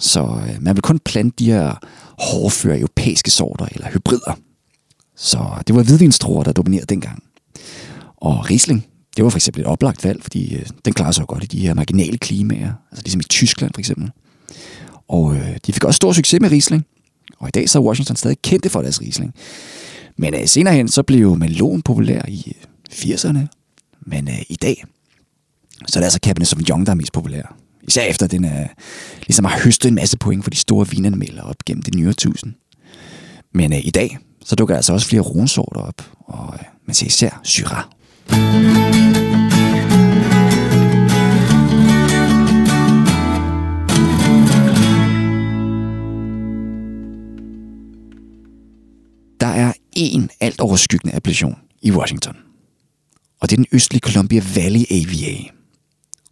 Så 0.00 0.20
øh, 0.20 0.62
man 0.62 0.74
ville 0.74 0.82
kun 0.82 0.98
plante 0.98 1.34
de 1.38 1.52
her 1.52 1.74
hårdføre 2.18 2.78
europæiske 2.78 3.30
sorter 3.30 3.66
eller 3.72 3.88
hybrider. 3.88 4.38
Så 5.16 5.38
det 5.66 5.74
var 5.74 5.82
hvidvinstruer, 5.82 6.42
der 6.42 6.52
dominerede 6.52 6.86
dengang. 6.86 7.22
Og 8.16 8.50
Riesling, 8.50 8.86
det 9.16 9.24
var 9.24 9.30
for 9.30 9.38
eksempel 9.38 9.60
et 9.60 9.66
oplagt 9.66 10.04
valg, 10.04 10.22
fordi 10.22 10.54
øh, 10.54 10.66
den 10.84 10.92
klarer 10.92 11.12
sig 11.12 11.20
jo 11.20 11.26
godt 11.28 11.44
i 11.44 11.46
de 11.46 11.60
her 11.60 11.74
marginale 11.74 12.18
klimaer, 12.18 12.72
altså 12.90 13.02
ligesom 13.04 13.20
i 13.20 13.24
Tyskland 13.24 13.74
for 13.74 13.80
eksempel. 13.80 14.10
Og 15.08 15.34
øh, 15.36 15.56
de 15.66 15.72
fik 15.72 15.84
også 15.84 15.96
stor 15.96 16.12
succes 16.12 16.40
med 16.40 16.50
Riesling, 16.50 16.86
og 17.38 17.48
i 17.48 17.50
dag 17.50 17.68
så 17.68 17.78
er 17.78 17.82
Washington 17.82 18.16
stadig 18.16 18.36
kendte 18.42 18.70
for 18.70 18.82
deres 18.82 19.00
Riesling. 19.00 19.34
Men 20.16 20.34
øh, 20.34 20.46
senere 20.46 20.74
hen, 20.74 20.88
så 20.88 21.02
blev 21.02 21.36
Melon 21.36 21.82
populær 21.82 22.22
i 22.28 22.56
øh, 22.56 22.64
80'erne, 22.92 23.38
men 24.06 24.28
øh, 24.28 24.42
i 24.48 24.56
dag, 24.56 24.84
så 25.86 25.98
er 25.98 26.00
det 26.00 26.04
altså 26.06 26.18
Cabernet 26.22 26.48
Sauvignon, 26.48 26.86
der 26.86 26.90
er 26.90 26.96
mest 26.96 27.12
populær. 27.12 27.56
Især 27.88 28.02
efter 28.02 28.26
den 28.26 28.44
er, 28.44 28.66
ligesom 29.20 29.44
har 29.44 29.60
høstet 29.64 29.88
en 29.88 29.94
masse 29.94 30.18
point 30.18 30.44
for 30.44 30.50
de 30.50 30.56
store 30.56 30.88
vinanmelder 30.88 31.42
op 31.42 31.64
gennem 31.66 31.82
det 31.82 31.94
nye 31.94 32.12
tusind. 32.12 32.54
Men 33.54 33.72
øh, 33.72 33.86
i 33.86 33.90
dag, 33.90 34.18
så 34.44 34.54
dukker 34.54 34.76
altså 34.76 34.92
også 34.92 35.08
flere 35.08 35.22
ronsorter 35.22 35.80
op, 35.80 36.10
og 36.20 36.54
øh, 36.54 36.64
man 36.86 36.94
ser 36.94 37.06
især 37.06 37.40
Syrah. 37.44 37.84
Alt 50.48 50.60
overskyggende 50.60 51.16
appellation 51.16 51.56
i 51.82 51.90
Washington. 51.90 52.36
Og 53.40 53.50
det 53.50 53.56
er 53.56 53.62
den 53.62 53.66
østlige 53.72 54.00
Columbia 54.00 54.42
Valley 54.54 54.84
AVA 54.90 55.58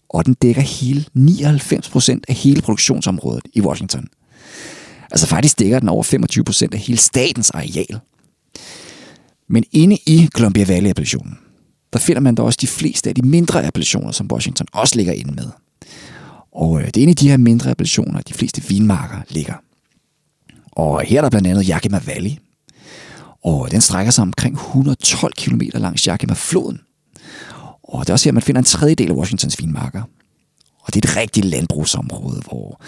og 0.09 0.27
den 0.27 0.35
dækker 0.35 0.63
hele 0.63 1.05
99% 1.17 2.21
af 2.29 2.35
hele 2.35 2.63
produktionsområdet 2.63 3.45
i 3.55 3.61
Washington. 3.61 4.09
Altså 5.11 5.27
faktisk 5.27 5.59
dækker 5.59 5.81
den 5.81 5.89
over 5.89 6.05
25% 6.65 6.69
af 6.73 6.79
hele 6.79 6.99
statens 6.99 7.51
areal. 7.51 8.01
Men 9.49 9.65
inde 9.73 9.99
i 10.07 10.29
Columbia 10.35 10.65
Valley-appellationen, 10.65 11.39
der 11.93 11.99
finder 11.99 12.21
man 12.21 12.35
da 12.35 12.43
også 12.43 12.59
de 12.61 12.67
fleste 12.67 13.09
af 13.09 13.15
de 13.15 13.23
mindre 13.23 13.67
appellationer, 13.67 14.13
som 14.13 14.29
Washington 14.33 14.67
også 14.73 14.97
ligger 14.97 15.13
inde 15.13 15.33
med. 15.33 15.51
Og 16.53 16.81
øh, 16.81 16.87
det 16.87 16.97
er 16.97 17.03
inde 17.03 17.11
i 17.11 17.15
de 17.15 17.29
her 17.29 17.37
mindre 17.37 17.71
appellationer, 17.71 18.21
de 18.21 18.35
fleste 18.35 18.63
vinmarker 18.69 19.21
ligger. 19.29 19.55
Og 20.73 21.03
her 21.03 21.19
er 21.19 21.23
der 21.23 21.31
blandt 21.31 21.49
andet 21.49 21.67
Yakima 21.67 22.01
Valley. 22.07 22.31
Og 23.47 23.71
den 23.71 23.81
strækker 23.81 24.13
sig 24.13 24.23
omkring 24.23 24.55
112 24.55 25.33
km 25.37 25.61
langs 25.75 26.03
Yakima-floden. 26.03 26.81
Og 27.83 28.01
det 28.01 28.09
er 28.09 28.13
også 28.13 28.25
her, 28.25 28.33
man 28.33 28.43
finder 28.43 28.59
en 28.59 28.65
tredjedel 28.65 29.11
af 29.11 29.15
Washingtons 29.15 29.61
vinmarker. 29.61 30.03
Og 30.83 30.95
det 30.95 31.05
er 31.05 31.11
et 31.11 31.17
rigtigt 31.17 31.47
landbrugsområde, 31.47 32.43
hvor 32.49 32.81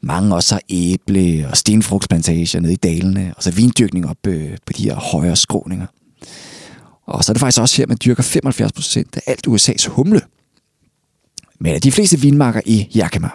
mange 0.00 0.34
også 0.34 0.54
har 0.54 0.62
æble- 0.70 1.48
og 1.50 1.56
stenfrugtsplantager 1.56 2.60
nede 2.60 2.72
i 2.72 2.76
dalene, 2.76 3.34
og 3.36 3.42
så 3.42 3.50
vindyrkning 3.50 4.08
op 4.08 4.26
øh, 4.26 4.56
på 4.66 4.72
de 4.72 4.82
her 4.82 4.94
højere 4.94 5.36
skråninger. 5.36 5.86
Og 7.06 7.24
så 7.24 7.32
er 7.32 7.34
det 7.34 7.40
faktisk 7.40 7.60
også 7.60 7.76
her, 7.76 7.86
man 7.86 7.96
dyrker 8.04 8.22
75% 8.22 9.02
af 9.14 9.22
alt 9.26 9.46
USA's 9.46 9.88
humle. 9.88 10.20
Men 11.60 11.80
de 11.80 11.92
fleste 11.92 12.20
vinmarker 12.20 12.60
i 12.66 12.88
Yakima, 12.96 13.28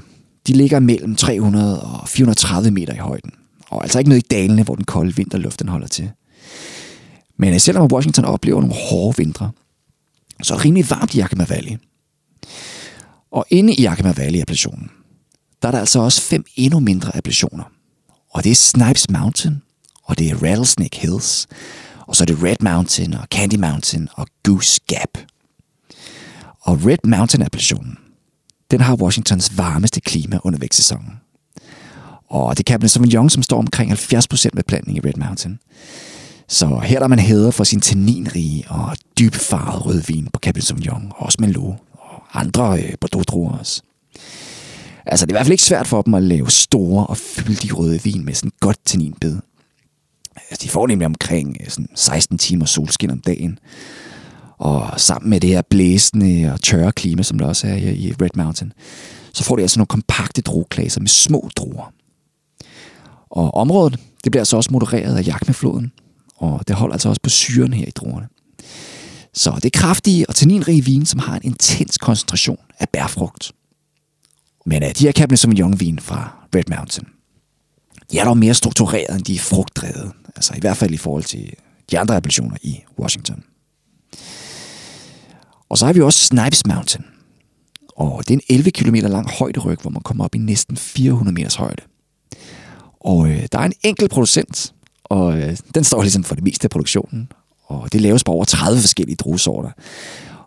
de 0.47 0.53
ligger 0.53 0.79
mellem 0.79 1.15
300 1.15 1.81
og 1.81 2.09
430 2.09 2.71
meter 2.71 2.93
i 2.93 2.97
højden. 2.97 3.31
Og 3.69 3.83
altså 3.83 3.99
ikke 3.99 4.09
nede 4.09 4.19
i 4.19 4.27
dalene, 4.31 4.63
hvor 4.63 4.75
den 4.75 4.85
kolde 4.85 5.15
vinterluft 5.15 5.59
den 5.59 5.69
holder 5.69 5.87
til. 5.87 6.11
Men 7.37 7.59
selvom 7.59 7.91
Washington 7.91 8.25
oplever 8.25 8.61
nogle 8.61 8.75
hårde 8.75 9.17
vintre, 9.17 9.51
så 10.43 10.53
er 10.53 10.57
det 10.57 10.65
rimelig 10.65 10.89
varmt 10.89 11.15
i 11.15 11.21
Yakima 11.21 11.45
Valley. 11.49 11.77
Og 13.31 13.45
inde 13.49 13.73
i 13.73 13.85
Yakima 13.85 14.11
Valley-appellationen, 14.11 14.91
der 15.61 15.67
er 15.67 15.71
der 15.71 15.79
altså 15.79 15.99
også 15.99 16.21
fem 16.21 16.45
endnu 16.55 16.79
mindre 16.79 17.17
appellationer. 17.17 17.63
Og 18.31 18.43
det 18.43 18.51
er 18.51 18.55
Snipes 18.55 19.09
Mountain, 19.09 19.61
og 20.03 20.19
det 20.19 20.29
er 20.29 20.35
Rattlesnake 20.35 20.99
Hills, 20.99 21.47
og 22.07 22.15
så 22.15 22.23
er 22.23 22.25
det 22.25 22.43
Red 22.43 22.55
Mountain 22.59 23.13
og 23.13 23.27
Candy 23.31 23.55
Mountain 23.55 24.09
og 24.13 24.27
Goose 24.43 24.81
Gap. 24.87 25.17
Og 26.61 26.79
Red 26.85 27.07
Mountain-appellationen, 27.07 27.97
den 28.71 28.81
har 28.81 28.95
Washingtons 28.95 29.57
varmeste 29.57 30.01
klima 30.01 30.39
under 30.43 30.59
vækstsæsonen. 30.59 31.19
Og 32.29 32.57
det 32.57 32.63
er 32.63 32.71
Cabernet 32.73 32.91
Sauvignon, 32.91 33.29
som 33.29 33.43
står 33.43 33.57
omkring 33.57 33.91
70% 33.91 34.49
med 34.53 34.63
plantning 34.63 34.97
i 34.97 35.01
Red 35.07 35.13
Mountain. 35.17 35.59
Så 36.47 36.79
her 36.83 36.99
er 36.99 37.07
man 37.07 37.19
hæder 37.19 37.51
for 37.51 37.63
sin 37.63 37.81
tanninrige 37.81 38.65
og 38.69 38.97
dybfarvede 39.19 39.77
rødvin 39.77 40.27
på 40.33 40.39
Cabernet 40.39 40.67
Sauvignon, 40.67 41.11
og 41.15 41.25
også 41.25 41.37
Merlot 41.41 41.75
og 41.91 42.39
andre 42.39 42.83
øh, 42.83 42.93
Bordeaux-druer 43.01 43.57
også. 43.57 43.81
Altså, 45.05 45.25
det 45.25 45.31
er 45.31 45.33
i 45.33 45.37
hvert 45.37 45.45
fald 45.45 45.53
ikke 45.53 45.63
svært 45.63 45.87
for 45.87 46.01
dem 46.01 46.13
at 46.13 46.23
lave 46.23 46.51
store 46.51 47.07
og 47.07 47.17
fyldige 47.17 47.73
røde 47.73 48.03
vin 48.03 48.25
med 48.25 48.33
sådan 48.33 48.51
godt 48.59 48.77
tanninbed. 48.85 49.37
Altså, 50.49 50.63
de 50.63 50.69
får 50.69 50.87
nemlig 50.87 51.05
omkring 51.05 51.57
øh, 51.61 51.69
sådan 51.69 51.89
16 51.95 52.37
timer 52.37 52.65
solskin 52.65 53.11
om 53.11 53.19
dagen. 53.19 53.59
Og 54.57 54.99
sammen 54.99 55.29
med 55.29 55.39
det 55.39 55.49
her 55.49 55.61
blæsende 55.69 56.51
og 56.53 56.61
tørre 56.61 56.91
klima, 56.91 57.23
som 57.23 57.37
der 57.37 57.45
også 57.45 57.67
er 57.67 57.75
i 57.75 58.13
Red 58.21 58.29
Mountain, 58.35 58.73
så 59.33 59.43
får 59.43 59.55
de 59.55 59.61
altså 59.61 59.79
nogle 59.79 59.87
kompakte 59.87 60.41
drueklaser 60.41 61.01
med 61.01 61.07
små 61.07 61.49
druer. 61.55 61.93
Og 63.29 63.53
området, 63.53 63.99
det 64.23 64.31
bliver 64.31 64.41
altså 64.41 64.57
også 64.57 64.69
modereret 64.73 65.17
af 65.17 65.23
Yakima-floden, 65.23 65.91
og 66.45 66.67
det 66.67 66.75
holder 66.75 66.93
altså 66.93 67.09
også 67.09 67.21
på 67.21 67.29
syren 67.29 67.73
her 67.73 67.85
i 67.87 67.91
druerne. 67.91 68.27
Så 69.33 69.51
det 69.55 69.65
er 69.65 69.79
kraftige 69.79 70.29
og 70.29 70.35
tanninrige 70.35 70.85
vin, 70.85 71.05
som 71.05 71.19
har 71.19 71.35
en 71.35 71.43
intens 71.43 71.97
koncentration 71.97 72.59
af 72.79 72.89
bærfrugt. 72.89 73.51
Men 74.65 74.83
uh, 74.83 74.89
de 74.89 75.03
her 75.03 75.11
Cabernet 75.11 75.39
Sauvignon-vin 75.39 75.99
fra 75.99 76.47
Red 76.55 76.63
Mountain, 76.75 77.07
de 78.11 78.19
er 78.19 78.25
dog 78.25 78.37
mere 78.37 78.53
struktureret, 78.53 79.15
end 79.15 79.25
de 79.25 79.35
er 79.35 79.39
frugtdrevet. 79.39 80.11
Altså 80.35 80.53
i 80.57 80.59
hvert 80.59 80.77
fald 80.77 80.93
i 80.93 80.97
forhold 80.97 81.23
til 81.23 81.53
de 81.91 81.99
andre 81.99 82.15
appellationer 82.15 82.57
i 82.61 82.79
Washington. 82.99 83.43
Og 85.69 85.77
så 85.77 85.85
har 85.85 85.93
vi 85.93 86.01
også 86.01 86.25
Snipes 86.25 86.65
Mountain. 86.65 87.05
Og 87.97 88.27
det 88.27 88.33
er 88.33 88.37
en 88.37 88.55
11 88.55 88.71
km 88.71 88.95
lang 88.95 89.29
højderyg, 89.29 89.79
hvor 89.81 89.91
man 89.91 90.01
kommer 90.01 90.23
op 90.23 90.35
i 90.35 90.37
næsten 90.37 90.77
400 90.77 91.33
meters 91.33 91.55
højde. 91.55 91.83
Og 92.99 93.29
øh, 93.29 93.47
der 93.51 93.59
er 93.59 93.63
en 93.63 93.73
enkelt 93.83 94.11
producent, 94.11 94.73
og 95.05 95.37
øh, 95.37 95.57
den 95.75 95.83
står 95.83 96.01
ligesom 96.01 96.23
for 96.23 96.35
det 96.35 96.43
meste 96.43 96.65
af 96.65 96.69
produktionen. 96.69 97.31
Og 97.65 97.93
det 97.93 98.01
laves 98.01 98.23
på 98.23 98.31
over 98.31 98.45
30 98.45 98.81
forskellige 98.81 99.15
druesorter. 99.15 99.69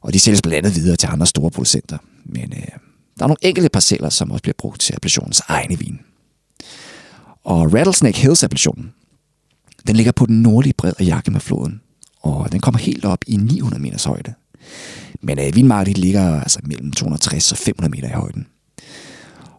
Og 0.00 0.12
de 0.14 0.20
sælges 0.20 0.42
blandt 0.42 0.66
andet 0.66 0.74
videre 0.74 0.96
til 0.96 1.06
andre 1.06 1.26
store 1.26 1.50
producenter. 1.50 1.98
Men 2.24 2.52
øh, 2.56 2.68
der 3.18 3.24
er 3.24 3.28
nogle 3.28 3.36
enkelte 3.42 3.68
parceller, 3.68 4.08
som 4.08 4.30
også 4.30 4.42
bliver 4.42 4.54
brugt 4.58 4.80
til 4.80 4.94
appellationens 4.94 5.42
egne 5.48 5.78
vin. 5.78 6.00
Og 7.44 7.74
Rattlesnake 7.74 8.18
Hills 8.18 8.44
appellationen, 8.44 8.92
den 9.86 9.96
ligger 9.96 10.12
på 10.12 10.26
den 10.26 10.42
nordlige 10.42 10.74
bred 10.78 10.92
af 10.98 11.04
Yakima-floden. 11.04 11.80
Og 12.20 12.52
den 12.52 12.60
kommer 12.60 12.78
helt 12.78 13.04
op 13.04 13.24
i 13.26 13.36
900 13.36 13.82
meters 13.82 14.04
højde. 14.04 14.34
Men 15.20 15.38
øh, 15.38 15.54
vinmarkedet 15.54 15.98
ligger 15.98 16.40
altså 16.40 16.60
mellem 16.62 16.92
260 16.92 17.52
og 17.52 17.58
500 17.58 17.90
meter 17.90 18.08
i 18.08 18.12
højden. 18.20 18.46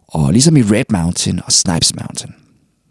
Og 0.06 0.32
ligesom 0.32 0.56
i 0.56 0.62
Red 0.62 0.84
Mountain 0.90 1.40
og 1.44 1.52
Snipes 1.52 1.94
Mountain, 1.94 2.34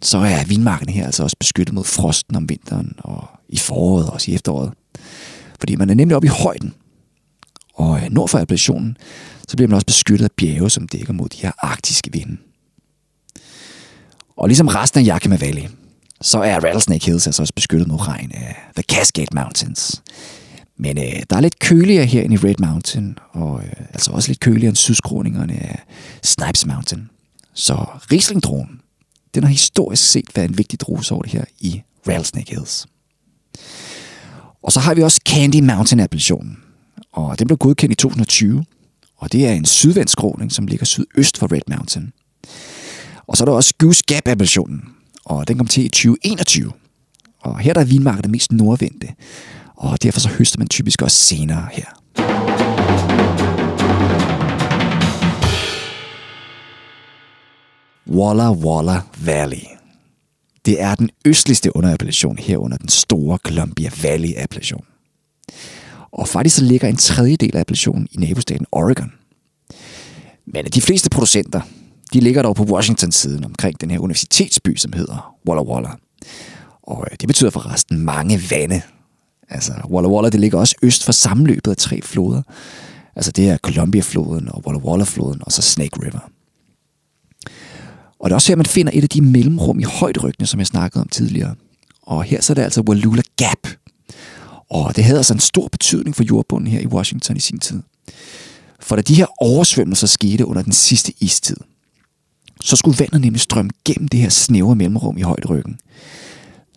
så 0.02 0.18
er 0.18 0.44
vinmarken 0.44 0.90
her 0.90 1.06
altså 1.06 1.24
også 1.24 1.36
beskyttet 1.40 1.76
mod 1.76 1.84
frosten 1.84 2.36
om 2.36 2.50
vinteren 2.50 2.94
og 2.98 3.28
i 3.50 3.58
foråret 3.58 4.08
og 4.08 4.14
også 4.14 4.32
i 4.32 4.36
efteråret. 4.36 4.74
Fordi 5.60 5.76
man 5.76 5.90
er 5.90 5.94
nemlig 5.94 6.16
oppe 6.16 6.28
i 6.28 6.32
højden. 6.44 6.74
Og 7.74 7.98
øh, 7.98 8.10
nord 8.12 8.30
for 8.30 8.40
appellationen, 8.40 8.98
så 9.48 9.58
bliver 9.58 9.68
man 9.68 9.76
også 9.76 9.86
beskyttet 9.86 10.26
af 10.26 10.32
bjerge, 10.32 10.70
som 10.70 10.88
dækker 10.88 11.14
mod 11.14 11.30
de 11.30 11.38
her 11.38 11.52
arktiske 11.58 12.12
vinde. 12.14 12.38
Og 14.38 14.48
ligesom 14.48 14.68
resten 14.68 15.00
af 15.00 15.14
Yakima 15.14 15.36
Valley, 15.36 15.64
så 16.22 16.40
er 16.40 16.60
Rattlesnake 16.60 17.06
Hills 17.06 17.28
altså 17.28 17.42
også 17.42 17.54
beskyttet 17.56 17.88
mod 17.88 18.08
regn 18.08 18.32
af 18.32 18.56
The 18.76 18.84
Cascade 18.84 19.36
Mountains. 19.36 20.02
Men 20.78 20.98
øh, 20.98 21.24
der 21.30 21.36
er 21.36 21.42
lidt 21.42 21.60
køligere 21.60 22.06
her 22.06 22.24
i 22.24 22.38
Red 22.38 22.56
Mountain, 22.60 23.18
og 23.32 23.62
øh, 23.64 23.86
altså 23.94 24.12
også 24.12 24.30
lidt 24.30 24.40
køligere 24.40 24.70
end 24.70 24.76
sydskråningerne 24.76 25.54
af 25.54 25.84
Snipes 26.24 26.66
Mountain. 26.66 27.10
Så 27.54 27.86
riesling 28.12 28.44
den 29.36 29.44
har 29.44 29.50
historisk 29.50 30.12
set 30.12 30.26
været 30.36 30.50
en 30.50 30.58
vigtig 30.58 30.80
druesort 30.80 31.26
her 31.28 31.44
i 31.60 31.82
Rattlesnake 32.08 32.52
Hills. 32.52 32.88
Og 34.64 34.72
så 34.72 34.80
har 34.80 34.94
vi 34.94 35.02
også 35.02 35.22
Candy 35.30 35.62
Mountain 35.62 36.00
appellationen, 36.00 36.58
og 37.12 37.40
den 37.40 37.48
blev 37.48 37.58
godkendt 37.58 37.94
i 37.94 37.96
2020, 37.96 38.66
og 39.18 39.32
det 39.32 39.48
er 39.48 39.52
en 39.52 39.66
sydvendt 39.66 40.10
skråning, 40.10 40.52
som 40.52 40.68
ligger 40.68 40.86
sydøst 40.86 41.38
for 41.38 41.54
Red 41.54 41.62
Mountain. 41.68 42.14
Og 43.28 43.38
så 43.38 43.44
er 43.44 43.46
der 43.46 43.54
også 43.54 43.74
Goose 43.78 44.04
Gap 44.08 44.28
appellationen, 44.28 44.84
og 45.26 45.48
den 45.48 45.58
kom 45.58 45.68
til 45.68 45.86
i 45.86 45.90
2021. 45.90 46.72
Og 47.42 47.60
her 47.60 47.74
der 47.74 47.82
er 47.82 47.86
vinmarkedet 47.86 48.32
mest 48.32 48.52
nordvendte, 48.52 49.08
og 49.76 50.04
derfor 50.04 50.20
så 50.20 50.30
høster 50.30 50.60
man 50.60 50.68
typisk 50.68 51.02
også 51.02 51.18
senere 51.18 51.68
her. 51.72 51.99
Walla 58.10 58.52
Walla 58.52 59.02
Valley. 59.26 59.64
Det 60.66 60.82
er 60.82 60.96
den 60.96 61.10
østligste 61.26 61.76
underappellation 61.76 62.38
herunder 62.38 62.78
den 62.78 62.90
store 62.90 63.38
Columbia 63.38 63.90
Valley 64.04 64.34
appellation. 64.38 64.84
Og 66.12 66.28
faktisk 66.28 66.56
så 66.56 66.64
ligger 66.64 66.88
en 66.88 66.96
tredjedel 66.96 67.56
af 67.56 67.60
appellationen 67.60 68.08
i 68.12 68.18
nabostaten 68.18 68.66
Oregon. 68.72 69.12
Men 70.46 70.66
de 70.66 70.82
fleste 70.82 71.10
producenter, 71.10 71.62
de 72.14 72.20
ligger 72.20 72.42
dog 72.42 72.56
på 72.56 72.64
Washington-siden 72.64 73.46
omkring 73.46 73.82
den 73.82 73.92
her 73.92 74.00
universitetsby, 74.00 74.76
som 74.76 74.94
hedder 74.94 75.36
Walla 75.48 75.64
Walla. 75.64 75.90
Og 76.84 77.08
øh, 77.12 77.18
det 77.20 77.28
betyder 77.28 77.50
forresten 77.50 78.00
mange 78.00 78.42
vande. 78.52 78.82
Altså, 79.50 79.74
Walla 79.90 80.10
Walla, 80.10 80.30
det 80.30 80.40
ligger 80.40 80.60
også 80.60 80.76
øst 80.82 81.06
for 81.06 81.12
sammenløbet 81.12 81.72
af 81.72 81.78
tre 81.78 82.02
floder. 82.02 82.42
Altså, 83.16 83.32
det 83.32 83.50
er 83.50 83.58
Columbia-floden 83.58 84.50
og 84.50 84.64
Walla 84.68 84.82
Walla-floden 84.82 85.42
og 85.42 85.52
så 85.52 85.62
Snake 85.62 86.06
River. 86.06 86.30
Og 88.20 88.30
det 88.30 88.32
er 88.32 88.36
også 88.36 88.48
her, 88.52 88.56
man 88.56 88.66
finder 88.66 88.92
et 88.96 89.04
af 89.04 89.10
de 89.10 89.22
mellemrum 89.22 89.80
i 89.80 89.84
højderyggene, 89.84 90.48
som 90.48 90.60
jeg 90.60 90.68
snakkede 90.68 91.02
om 91.02 91.08
tidligere. 91.08 91.56
Og 92.02 92.24
her 92.24 92.42
så 92.42 92.54
er 92.54 92.56
det 92.56 92.62
altså 92.62 92.82
Wallula 92.82 93.22
Gap. 93.38 93.68
Og 94.70 94.96
det 94.96 95.04
havde 95.04 95.20
altså 95.20 95.34
en 95.34 95.40
stor 95.40 95.68
betydning 95.68 96.16
for 96.16 96.24
jordbunden 96.24 96.68
her 96.68 96.80
i 96.80 96.88
Washington 96.88 97.38
i 97.38 97.40
sin 97.40 97.60
tid. 97.60 97.82
For 98.80 98.96
da 98.96 99.02
de 99.02 99.16
her 99.16 99.26
oversvømmelser 99.44 100.08
skete 100.08 100.46
under 100.46 100.62
den 100.62 100.74
sidste 100.74 101.14
istid, 101.20 101.58
så 102.62 102.76
skulle 102.76 103.00
vandet 103.00 103.22
nemlig 103.22 103.42
strømme 103.42 103.72
gennem 103.86 104.08
det 104.08 104.20
her 104.20 104.30
snævre 104.30 104.76
mellemrum 104.76 105.18
i 105.18 105.22
højdryggen. 105.22 105.80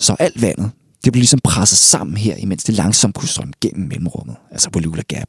Så 0.01 0.17
alt 0.19 0.43
vandet, 0.43 0.71
det 1.05 1.13
blev 1.13 1.21
ligesom 1.21 1.41
presset 1.45 1.79
sammen 1.79 2.17
her, 2.17 2.37
imens 2.37 2.65
det 2.65 2.75
langsomt 2.75 3.15
kunne 3.15 3.29
strømme 3.29 3.53
gennem 3.61 3.89
mellemrummet, 3.89 4.37
altså 4.51 4.71
Wallula 4.75 5.03
Gap. 5.09 5.29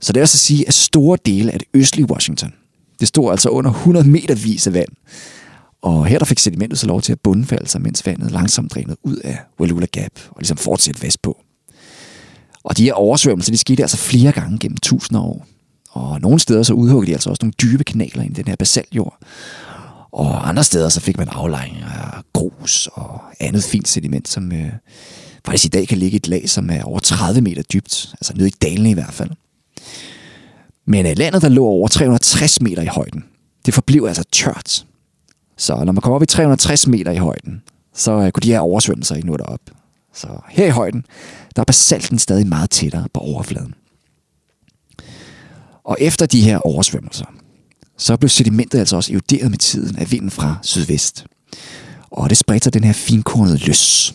Så 0.00 0.12
det 0.12 0.20
er 0.20 0.22
også 0.22 0.36
at 0.36 0.40
sige, 0.40 0.68
at 0.68 0.74
store 0.74 1.18
dele 1.26 1.52
af 1.52 1.58
det 1.58 1.68
østlige 1.74 2.10
Washington, 2.10 2.52
det 3.00 3.08
stod 3.08 3.30
altså 3.30 3.48
under 3.48 3.70
100 3.70 4.08
meter 4.08 4.34
vis 4.34 4.66
af 4.66 4.72
vand. 4.72 4.88
Og 5.82 6.06
her 6.06 6.18
der 6.18 6.24
fik 6.24 6.38
sedimentet 6.38 6.78
så 6.78 6.86
lov 6.86 7.02
til 7.02 7.12
at 7.12 7.20
bundfalde 7.20 7.68
sig, 7.68 7.82
mens 7.82 8.06
vandet 8.06 8.30
langsomt 8.30 8.74
drænede 8.74 8.96
ud 9.02 9.16
af 9.16 9.38
Wallula 9.60 9.86
Gap 9.92 10.12
og 10.30 10.36
ligesom 10.38 10.56
fortsætte 10.56 11.02
vestpå. 11.02 11.36
Og 12.64 12.76
de 12.76 12.84
her 12.84 12.92
oversvømmelser, 12.92 13.52
de 13.52 13.58
skete 13.58 13.82
altså 13.82 13.96
flere 13.96 14.32
gange 14.32 14.58
gennem 14.58 14.76
tusinder 14.76 15.20
af 15.20 15.26
år. 15.26 15.46
Og 15.90 16.20
nogle 16.20 16.40
steder 16.40 16.62
så 16.62 16.74
udhuggede 16.74 17.06
de 17.06 17.14
altså 17.14 17.30
også 17.30 17.40
nogle 17.42 17.52
dybe 17.62 17.84
kanaler 17.84 18.22
ind 18.22 18.38
i 18.38 18.42
den 18.42 18.48
her 18.48 18.56
basaltjord. 18.56 19.18
Og 20.12 20.48
andre 20.48 20.64
steder 20.64 20.88
så 20.88 21.00
fik 21.00 21.18
man 21.18 21.28
aflejring 21.28 21.76
af 21.76 22.22
grus 22.32 22.88
og 22.92 23.20
andet 23.40 23.64
fint 23.64 23.88
sediment, 23.88 24.28
som 24.28 24.52
øh, 24.52 24.72
faktisk 25.46 25.64
i 25.64 25.68
dag 25.68 25.88
kan 25.88 25.98
ligge 25.98 26.14
i 26.14 26.16
et 26.16 26.28
lag, 26.28 26.48
som 26.48 26.70
er 26.70 26.82
over 26.82 26.98
30 26.98 27.40
meter 27.40 27.62
dybt. 27.62 28.08
Altså 28.12 28.32
nede 28.36 28.48
i 28.48 28.54
dalene 28.62 28.90
i 28.90 28.94
hvert 28.94 29.14
fald. 29.14 29.30
Men 30.86 31.06
øh, 31.06 31.12
landet, 31.16 31.42
der 31.42 31.48
lå 31.48 31.64
over 31.64 31.88
360 31.88 32.60
meter 32.60 32.82
i 32.82 32.86
højden, 32.86 33.24
det 33.66 33.74
forblev 33.74 34.04
altså 34.04 34.24
tørt. 34.32 34.86
Så 35.56 35.84
når 35.84 35.92
man 35.92 36.02
kommer 36.02 36.16
op 36.16 36.22
i 36.22 36.26
360 36.26 36.86
meter 36.86 37.12
i 37.12 37.16
højden, 37.16 37.62
så 37.94 38.12
øh, 38.12 38.32
kunne 38.32 38.42
de 38.42 38.52
her 38.52 38.60
oversvømmelser 38.60 39.14
ikke 39.14 39.28
nå 39.28 39.36
derop. 39.36 39.60
Så 40.14 40.28
her 40.48 40.66
i 40.66 40.70
højden, 40.70 41.04
der 41.56 41.62
er 41.62 41.64
basalten 41.64 42.18
stadig 42.18 42.46
meget 42.46 42.70
tættere 42.70 43.06
på 43.14 43.20
overfladen. 43.20 43.74
Og 45.84 45.96
efter 46.00 46.26
de 46.26 46.40
her 46.40 46.58
oversvømmelser, 46.58 47.26
så 47.98 48.16
blev 48.16 48.28
sedimentet 48.28 48.78
altså 48.78 48.96
også 48.96 49.12
eroderet 49.12 49.50
med 49.50 49.58
tiden 49.58 49.98
af 49.98 50.10
vinden 50.10 50.30
fra 50.30 50.56
sydvest. 50.62 51.26
Og 52.10 52.30
det 52.30 52.36
spredte 52.36 52.64
sig 52.64 52.74
den 52.74 52.84
her 52.84 52.92
finkornede 52.92 53.66
løs. 53.66 54.14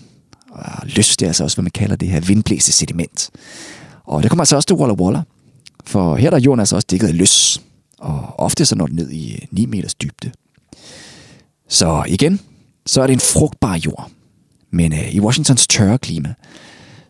Og 0.51 0.63
løs, 0.83 1.17
det 1.17 1.25
er 1.25 1.29
altså 1.29 1.43
også, 1.43 1.55
hvad 1.55 1.63
man 1.63 1.71
kalder 1.71 1.95
det 1.95 2.07
her 2.07 2.19
vindblæste 2.19 2.71
sediment. 2.71 3.29
Og 4.05 4.23
det 4.23 4.31
kommer 4.31 4.41
altså 4.41 4.55
også 4.55 4.67
til 4.67 4.75
Walla 4.75 4.93
Walla. 4.93 5.21
For 5.85 6.15
her 6.15 6.29
der 6.29 6.37
er 6.37 6.41
jorden 6.41 6.59
altså 6.59 6.75
også 6.75 6.87
dækket 6.89 7.07
af 7.07 7.17
løs. 7.17 7.61
Og 7.97 8.39
ofte 8.39 8.65
så 8.65 8.75
når 8.75 8.87
den 8.87 8.95
ned 8.95 9.09
i 9.09 9.33
øh, 9.33 9.39
9 9.51 9.65
meters 9.65 9.95
dybde. 9.95 10.31
Så 11.67 12.03
igen, 12.07 12.39
så 12.85 13.01
er 13.01 13.07
det 13.07 13.13
en 13.13 13.19
frugtbar 13.19 13.79
jord. 13.85 14.11
Men 14.71 14.93
øh, 14.93 15.15
i 15.15 15.19
Washingtons 15.19 15.67
tørre 15.67 15.97
klima, 15.97 16.33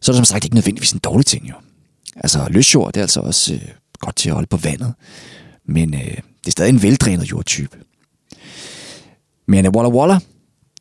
så 0.01 0.11
er 0.11 0.13
det 0.13 0.17
som 0.17 0.25
sagt 0.25 0.43
ikke 0.43 0.55
nødvendigvis 0.55 0.91
en 0.91 0.99
dårlig 0.99 1.25
ting 1.25 1.49
jo. 1.49 1.55
Altså 2.15 2.47
løsjord, 2.49 2.93
det 2.93 2.99
er 2.99 3.03
altså 3.03 3.19
også 3.19 3.53
øh, 3.53 3.61
godt 3.99 4.15
til 4.15 4.29
at 4.29 4.33
holde 4.33 4.47
på 4.47 4.57
vandet. 4.57 4.93
Men 5.65 5.93
øh, 5.93 6.01
det 6.01 6.47
er 6.47 6.51
stadig 6.51 6.69
en 6.69 6.81
veldrænet 6.81 7.31
jordtype. 7.31 7.77
Men 9.47 9.65
øh, 9.65 9.71
Walla 9.71 9.89
Walla, 9.89 10.19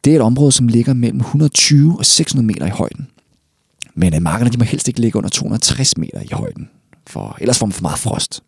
det 0.05 0.13
er 0.13 0.17
et 0.17 0.23
område, 0.23 0.53
som 0.53 0.69
ligger 0.69 0.95
mellem 0.95 1.21
120 1.21 1.99
og 1.99 2.07
600 2.07 2.47
meter 2.47 2.67
i 2.67 2.71
højden. 2.71 3.09
Men 3.95 4.15
øh, 4.15 4.23
markerne 4.23 4.51
de 4.51 4.59
må 4.59 4.65
helst 4.65 4.89
ikke 4.89 5.01
ligge 5.01 5.17
under 5.17 5.31
260 5.31 5.97
meter 5.97 6.21
i 6.21 6.29
højden, 6.33 6.69
for 7.09 7.37
ellers 7.41 7.59
får 7.59 7.67
man 7.67 7.73
for 7.73 7.83
meget 7.83 7.99
frost. 7.99 8.43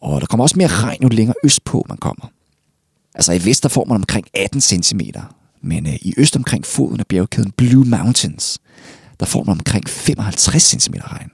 Og 0.00 0.20
der 0.20 0.26
kommer 0.26 0.44
også 0.44 0.58
mere 0.58 0.68
regn, 0.68 1.02
jo 1.02 1.08
længere 1.08 1.34
østpå 1.44 1.86
man 1.88 1.98
kommer. 1.98 2.30
Altså 3.14 3.32
i 3.32 3.44
vest 3.44 3.62
der 3.62 3.68
får 3.68 3.84
man 3.84 3.94
omkring 3.94 4.26
18 4.34 4.60
cm, 4.60 5.00
men 5.62 5.86
øh, 5.86 5.94
i 5.94 6.14
øst 6.16 6.36
omkring 6.36 6.66
foden 6.66 7.00
af 7.00 7.06
bjergkæden 7.06 7.50
Blue 7.50 7.84
Mountains, 7.84 8.58
der 9.20 9.26
får 9.26 9.44
man 9.44 9.52
omkring 9.52 9.88
55 9.88 10.62
cm 10.62 10.94
regn. 11.00 11.30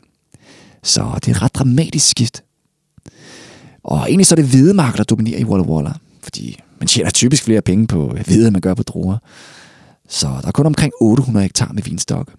Så 0.83 1.13
det 1.15 1.29
er 1.29 1.37
et 1.37 1.43
ret 1.43 1.55
dramatisk 1.55 2.09
skift. 2.09 2.45
Og 3.85 3.99
egentlig 3.99 4.27
så 4.27 4.35
er 4.35 4.37
det 4.37 4.45
hvide 4.45 4.75
marker, 4.75 4.97
der 4.97 5.05
dominerer 5.05 5.39
i 5.39 5.45
Walla 5.45 5.67
Walla, 5.67 5.93
fordi 6.23 6.61
man 6.79 6.87
tjener 6.87 7.11
typisk 7.11 7.45
flere 7.45 7.63
penge 7.63 7.87
på 7.87 8.15
øh, 8.17 8.25
hvide, 8.25 8.47
end 8.47 8.53
man 8.53 8.61
gør 8.61 8.75
på 8.75 8.83
druer. 8.83 9.19
Så 10.09 10.27
der 10.27 10.49
er 10.49 10.53
kun 10.53 10.67
omkring 10.67 10.93
800 11.01 11.45
hektar 11.45 11.73
med 11.73 11.83
vinstok. 11.83 12.35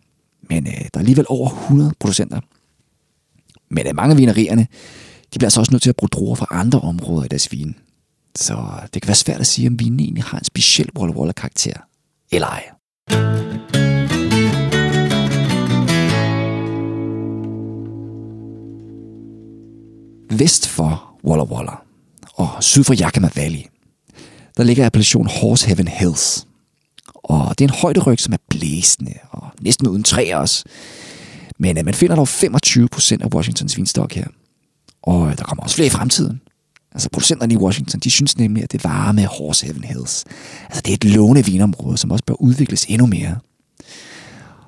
Men 0.49 0.67
øh, 0.67 0.73
der 0.73 0.89
er 0.93 0.99
alligevel 0.99 1.25
over 1.29 1.49
100 1.49 1.93
producenter. 1.99 2.39
Men 3.73 3.87
at 3.87 3.95
mange 3.95 4.11
af 4.11 4.17
vinerierne, 4.17 4.67
de 5.33 5.39
bliver 5.39 5.47
altså 5.47 5.59
også 5.59 5.71
nødt 5.71 5.83
til 5.83 5.89
at 5.89 5.95
bruge 5.95 6.09
druer 6.09 6.35
fra 6.35 6.47
andre 6.49 6.79
områder 6.79 7.25
i 7.25 7.27
deres 7.27 7.51
vin. 7.51 7.75
Så 8.35 8.57
det 8.93 9.01
kan 9.01 9.07
være 9.07 9.15
svært 9.15 9.39
at 9.39 9.47
sige, 9.47 9.67
om 9.67 9.79
vinen 9.79 9.99
egentlig 9.99 10.23
har 10.23 10.37
en 10.37 10.43
speciel 10.43 10.89
Walla 10.97 11.15
Walla 11.15 11.33
karakter. 11.33 11.73
Eller 12.31 12.47
ej. 12.47 12.63
Vest 20.37 20.67
for 20.67 21.17
Walla 21.25 21.43
Walla 21.43 21.71
og 22.33 22.49
syd 22.63 22.83
for 22.83 22.95
Yakima 23.03 23.29
Valley, 23.35 23.61
der 24.57 24.63
ligger 24.63 24.85
appellationen 24.85 25.31
Horse 25.41 25.67
Heaven 25.67 25.87
Hills. 25.87 26.47
Og 27.15 27.59
det 27.59 27.65
er 27.65 27.69
en 27.69 27.79
højderyg, 27.81 28.19
som 28.19 28.33
er 28.33 28.37
blæsende 28.49 29.13
og 29.29 29.47
næsten 29.61 29.87
uden 29.87 30.03
træer 30.03 30.37
også. 30.37 30.63
Men 31.59 31.77
uh, 31.77 31.85
man 31.85 31.93
finder 31.93 32.15
dog 32.15 32.27
25 32.27 32.87
procent 32.87 33.21
af 33.21 33.33
Washingtons 33.33 33.77
vinstok 33.77 34.13
her. 34.13 34.27
Og 35.03 35.29
øh, 35.29 35.37
der 35.37 35.43
kommer 35.43 35.63
også 35.63 35.75
flere 35.75 35.87
i 35.87 35.89
fremtiden. 35.89 36.41
Altså 36.91 37.09
producenterne 37.09 37.53
i 37.53 37.57
Washington, 37.57 37.99
de 37.99 38.09
synes 38.09 38.37
nemlig, 38.37 38.63
at 38.63 38.71
det 38.71 38.83
varme 38.83 39.25
Horse 39.25 39.65
Heaven 39.65 39.83
Hills, 39.83 40.25
altså 40.63 40.81
det 40.81 40.89
er 40.89 40.93
et 40.93 41.03
låne 41.03 41.45
vinområde, 41.45 41.97
som 41.97 42.11
også 42.11 42.23
bør 42.25 42.33
udvikles 42.33 42.85
endnu 42.85 43.07
mere. 43.07 43.35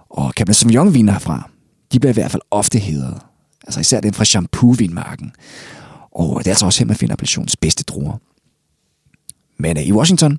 Og 0.09 0.33
Cabernet 0.35 0.55
Sauvignon 0.55 0.93
viner 0.93 1.11
herfra, 1.11 1.49
de 1.91 1.99
bliver 1.99 2.11
i 2.11 2.13
hvert 2.13 2.31
fald 2.31 2.41
ofte 2.51 2.79
hedret. 2.79 3.21
Altså 3.63 3.79
især 3.79 3.99
den 3.99 4.13
fra 4.13 4.23
Shampoo-vinmarken. 4.23 5.31
Og 6.11 6.31
øh, 6.31 6.39
det 6.39 6.47
er 6.47 6.51
altså 6.51 6.65
også 6.65 6.79
her, 6.79 6.85
man 6.85 6.95
finder 6.95 7.13
appellationens 7.13 7.55
bedste 7.55 7.83
druer. 7.83 8.17
Men 9.59 9.77
uh, 9.77 9.83
i 9.83 9.91
Washington, 9.91 10.37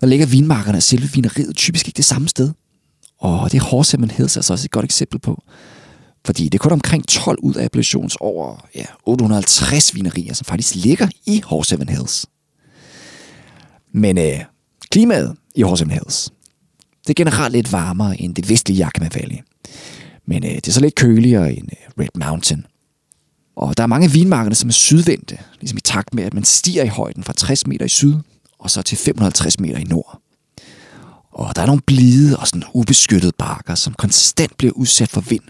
der 0.00 0.06
ligger 0.06 0.26
vinmarkerne 0.26 0.78
og 0.78 0.82
selve 0.82 1.08
vineriet 1.14 1.56
typisk 1.56 1.88
ikke 1.88 1.96
det 1.96 2.04
samme 2.04 2.28
sted. 2.28 2.52
Og 3.24 3.52
det 3.52 3.58
er 3.58 3.64
Horse 3.64 3.98
Hills 4.16 4.36
altså 4.36 4.52
også 4.52 4.64
et 4.66 4.70
godt 4.70 4.84
eksempel 4.84 5.18
på. 5.18 5.42
Fordi 6.24 6.44
det 6.44 6.54
er 6.54 6.62
kun 6.62 6.72
omkring 6.72 7.08
12 7.08 7.38
ud 7.42 7.54
af 7.54 7.64
appellations 7.64 8.16
over 8.20 8.66
ja, 8.74 8.84
850 9.04 9.94
vinerier, 9.94 10.34
som 10.34 10.44
faktisk 10.44 10.74
ligger 10.74 11.08
i 11.26 11.42
Horseven 11.44 11.88
Hills. 11.88 12.26
Men 13.92 14.18
øh, 14.18 14.40
klimaet 14.90 15.36
i 15.54 15.62
Horse 15.62 15.88
Hills, 15.90 16.32
det 17.06 17.10
er 17.10 17.24
generelt 17.24 17.52
lidt 17.52 17.72
varmere 17.72 18.20
end 18.20 18.34
det 18.34 18.50
vestlige 18.50 18.84
Yakima 18.84 19.08
Valley. 19.14 19.38
Men 20.26 20.44
øh, 20.44 20.50
det 20.50 20.68
er 20.68 20.72
så 20.72 20.80
lidt 20.80 20.94
køligere 20.94 21.52
end 21.52 21.68
øh, 21.72 22.04
Red 22.04 22.26
Mountain. 22.26 22.66
Og 23.56 23.76
der 23.76 23.82
er 23.82 23.86
mange 23.86 24.10
vinmarkerne, 24.10 24.54
som 24.54 24.68
er 24.68 24.72
sydvendte, 24.72 25.38
ligesom 25.60 25.78
i 25.78 25.80
takt 25.80 26.14
med, 26.14 26.24
at 26.24 26.34
man 26.34 26.44
stiger 26.44 26.84
i 26.84 26.88
højden 26.88 27.24
fra 27.24 27.32
60 27.32 27.66
meter 27.66 27.84
i 27.84 27.88
syd, 27.88 28.14
og 28.58 28.70
så 28.70 28.82
til 28.82 28.98
550 28.98 29.60
meter 29.60 29.78
i 29.78 29.84
nord. 29.84 30.23
Og 31.34 31.56
der 31.56 31.62
er 31.62 31.66
nogle 31.66 31.82
blide 31.86 32.38
og 32.38 32.46
sådan 32.46 32.62
ubeskyttede 32.72 33.32
bakker, 33.38 33.74
som 33.74 33.94
konstant 33.94 34.58
bliver 34.58 34.72
udsat 34.72 35.10
for 35.10 35.20
vind 35.20 35.42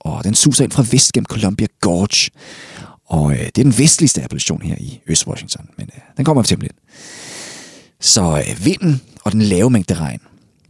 og 0.00 0.24
den 0.24 0.34
suser 0.34 0.64
ind 0.64 0.72
fra 0.72 0.84
vest 0.90 1.12
gennem 1.12 1.26
Columbia 1.26 1.66
Gorge. 1.80 2.30
Og 3.06 3.32
øh, 3.32 3.38
det 3.38 3.58
er 3.58 3.62
den 3.62 3.78
vestligste 3.78 4.22
appellation 4.22 4.62
her 4.62 4.76
i 4.78 5.00
Øst-Washington, 5.06 5.66
men 5.76 5.90
øh, 5.94 6.00
den 6.16 6.24
kommer 6.24 6.42
til 6.42 6.58
lidt. 6.58 6.76
Så 8.00 8.44
øh, 8.48 8.64
vinden 8.64 9.00
og 9.24 9.32
den 9.32 9.42
lave 9.42 9.70
mængde 9.70 9.94
regn, 9.94 10.20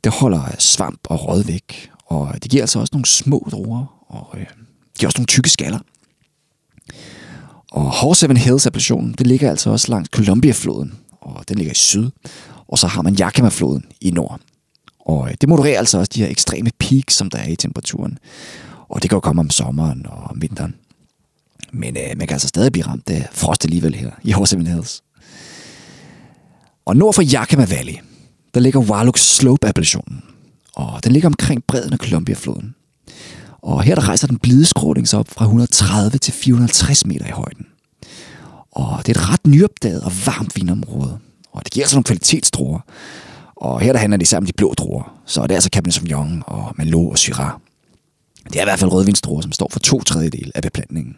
det 0.05 0.13
holder 0.13 0.45
øh, 0.45 0.59
svamp 0.59 1.01
og 1.05 1.29
råd 1.29 1.45
væk, 1.45 1.91
og 2.07 2.35
det 2.43 2.51
giver 2.51 2.63
altså 2.63 2.79
også 2.79 2.91
nogle 2.93 3.07
små 3.07 3.49
druer, 3.51 4.05
og 4.09 4.39
øh, 4.39 4.47
giver 4.99 5.09
også 5.09 5.19
nogle 5.19 5.27
tykke 5.27 5.51
skaller. 5.51 5.79
Og 7.73 7.91
Horse 7.91 8.21
Seven 8.21 8.37
Hills 8.37 8.67
appellationen, 8.67 9.13
det 9.13 9.27
ligger 9.27 9.51
altså 9.51 9.71
også 9.71 9.91
langs 9.91 10.11
Columbia-floden, 10.13 10.99
og 11.21 11.45
den 11.49 11.57
ligger 11.57 11.73
i 11.73 11.75
syd. 11.75 12.11
Og 12.69 12.79
så 12.79 12.87
har 12.87 13.03
man 13.03 13.17
Yakima-floden 13.21 13.85
i 14.01 14.11
nord. 14.11 14.41
Og 15.01 15.29
øh, 15.29 15.35
det 15.41 15.49
modererer 15.49 15.79
altså 15.79 15.99
også 15.99 16.11
de 16.15 16.21
her 16.21 16.31
ekstreme 16.31 16.71
peaks, 16.79 17.15
som 17.15 17.31
der 17.31 17.39
er 17.39 17.49
i 17.49 17.57
temperaturen. 17.57 18.19
Og 18.89 19.03
det 19.03 19.11
kan 19.11 19.17
jo 19.17 19.21
komme 19.21 19.41
om 19.41 19.51
sommeren 19.51 20.07
og 20.07 20.19
om 20.19 20.43
vinteren. 20.43 20.75
Men 21.73 21.97
øh, 21.97 22.17
man 22.17 22.27
kan 22.27 22.35
altså 22.35 22.49
stadig 22.49 22.73
blive 22.73 22.87
ramt 22.87 23.11
af 23.11 23.29
frost 23.33 23.65
alligevel 23.65 23.95
her 23.95 24.11
i 24.23 24.33
Horsemen 24.33 24.67
Hills. 24.67 25.03
Og 26.87 26.97
nord 26.97 27.15
for 27.15 27.23
Yakima 27.35 27.65
Valley, 27.65 27.95
der 28.55 28.61
ligger 28.61 28.81
Warlock 28.81 29.19
Slope-appellationen. 29.19 30.23
Og 30.75 31.05
den 31.05 31.13
ligger 31.13 31.29
omkring 31.29 31.65
bredden 31.65 31.93
af 31.93 31.99
Columbia-floden. 31.99 32.75
Og 33.63 33.83
her 33.83 33.95
der 33.95 34.09
rejser 34.09 34.27
den 34.27 34.39
blide 34.39 34.65
skråning 34.65 35.09
sig 35.09 35.19
op 35.19 35.29
fra 35.29 35.45
130 35.45 36.19
til 36.19 36.33
450 36.33 37.07
meter 37.07 37.27
i 37.27 37.31
højden. 37.31 37.67
Og 38.71 39.07
det 39.07 39.17
er 39.17 39.21
et 39.21 39.31
ret 39.31 39.47
nyopdaget 39.47 40.03
og 40.03 40.13
varmt 40.27 40.57
vinområde. 40.57 41.19
Og 41.53 41.65
det 41.65 41.73
giver 41.73 41.85
altså 41.85 41.97
nogle 41.97 42.05
kvalitetsdruer. 42.05 42.81
Og 43.57 43.81
her 43.81 43.93
der 43.93 44.01
handler 44.01 44.17
det 44.17 44.29
sammen 44.29 44.45
om 44.45 44.47
de 44.47 44.53
blå 44.53 44.75
druer. 44.75 45.21
Så 45.27 45.43
det 45.43 45.51
er 45.51 45.55
altså 45.55 45.71
Cabernet 45.73 45.95
Sauvignon 45.95 46.43
og 46.47 46.75
Merlot 46.77 47.11
og 47.11 47.19
Syrah. 47.19 47.51
Det 48.45 48.57
er 48.57 48.61
i 48.61 48.65
hvert 48.65 48.79
fald 48.79 48.93
rødvinstruer, 48.93 49.41
som 49.41 49.53
står 49.53 49.69
for 49.71 49.81
to 49.81 50.01
tredjedel 50.01 50.53
af 50.55 50.63
beplantningen. 50.63 51.17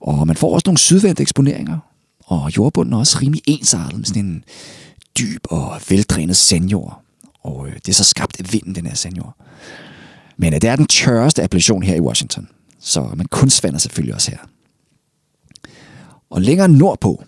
Og 0.00 0.26
man 0.26 0.36
får 0.36 0.54
også 0.54 0.64
nogle 0.66 0.78
sydvendte 0.78 1.22
eksponeringer, 1.22 1.78
og 2.24 2.56
jordbunden 2.56 2.92
er 2.92 2.98
også 2.98 3.18
rimelig 3.22 3.42
ensartet 3.46 3.98
med 3.98 4.04
sådan 4.04 4.24
en 4.24 4.44
dyb 5.18 5.40
og 5.50 5.80
veldrænet 5.88 6.36
sandjord. 6.36 7.02
Og 7.42 7.68
øh, 7.68 7.74
det 7.74 7.88
er 7.88 7.92
så 7.92 8.04
skabt 8.04 8.40
af 8.40 8.52
vinden, 8.52 8.74
den 8.74 8.86
her 8.86 8.94
sandjord. 8.94 9.36
Men 10.36 10.54
øh, 10.54 10.60
det 10.60 10.70
er 10.70 10.76
den 10.76 10.86
tørreste 10.86 11.42
appellation 11.42 11.82
her 11.82 11.94
i 11.94 12.00
Washington, 12.00 12.48
så 12.80 13.00
øh, 13.00 13.16
man 13.18 13.26
kunstvander 13.26 13.78
selvfølgelig 13.78 14.14
også 14.14 14.30
her. 14.30 14.38
Og 16.30 16.42
længere 16.42 16.68
nordpå, 16.68 17.24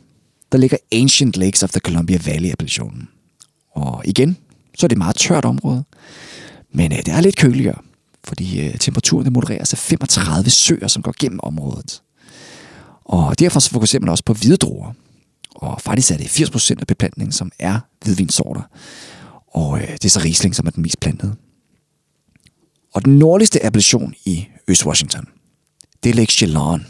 der 0.52 0.58
ligger 0.58 0.76
Ancient 0.92 1.36
Lakes 1.36 1.62
of 1.62 1.70
the 1.70 1.80
Columbia 1.80 2.18
Valley 2.24 2.50
appellationen. 2.50 3.08
Og 3.70 4.02
igen, 4.04 4.36
så 4.78 4.86
er 4.86 4.88
det 4.88 4.94
et 4.94 4.98
meget 4.98 5.16
tørt 5.16 5.44
område. 5.44 5.84
Men 6.72 6.92
øh, 6.92 6.98
det 6.98 7.08
er 7.08 7.20
lidt 7.20 7.36
køligere, 7.36 7.78
fordi 8.24 8.66
øh, 8.66 8.78
temperaturen 8.78 9.32
modereres 9.32 9.72
af 9.72 9.78
35 9.78 10.50
søer, 10.50 10.88
som 10.88 11.02
går 11.02 11.14
gennem 11.18 11.40
området. 11.42 12.02
Og 13.04 13.38
derfor 13.38 13.60
så 13.60 13.70
fokuserer 13.70 14.00
man 14.00 14.08
også 14.08 14.24
på 14.24 14.32
hvide 14.32 14.56
druer. 14.56 14.92
Og 15.54 15.80
faktisk 15.80 16.10
er 16.10 16.16
det 16.16 16.24
80% 16.24 16.80
af 16.80 16.86
beplantningen, 16.86 17.32
som 17.32 17.52
er 17.58 17.80
hvidvinsorter. 18.04 18.62
Og 19.48 19.80
øh, 19.80 19.88
det 19.88 20.04
er 20.04 20.08
så 20.08 20.20
Riesling, 20.20 20.54
som 20.54 20.66
er 20.66 20.70
den 20.70 20.82
mest 20.82 21.00
plantede. 21.00 21.36
Og 22.94 23.04
den 23.04 23.18
nordligste 23.18 23.66
appellation 23.66 24.14
i 24.24 24.46
Øst-Washington, 24.70 25.24
det 26.02 26.10
er 26.10 26.14
Lake 26.14 26.32
Chelan. 26.32 26.86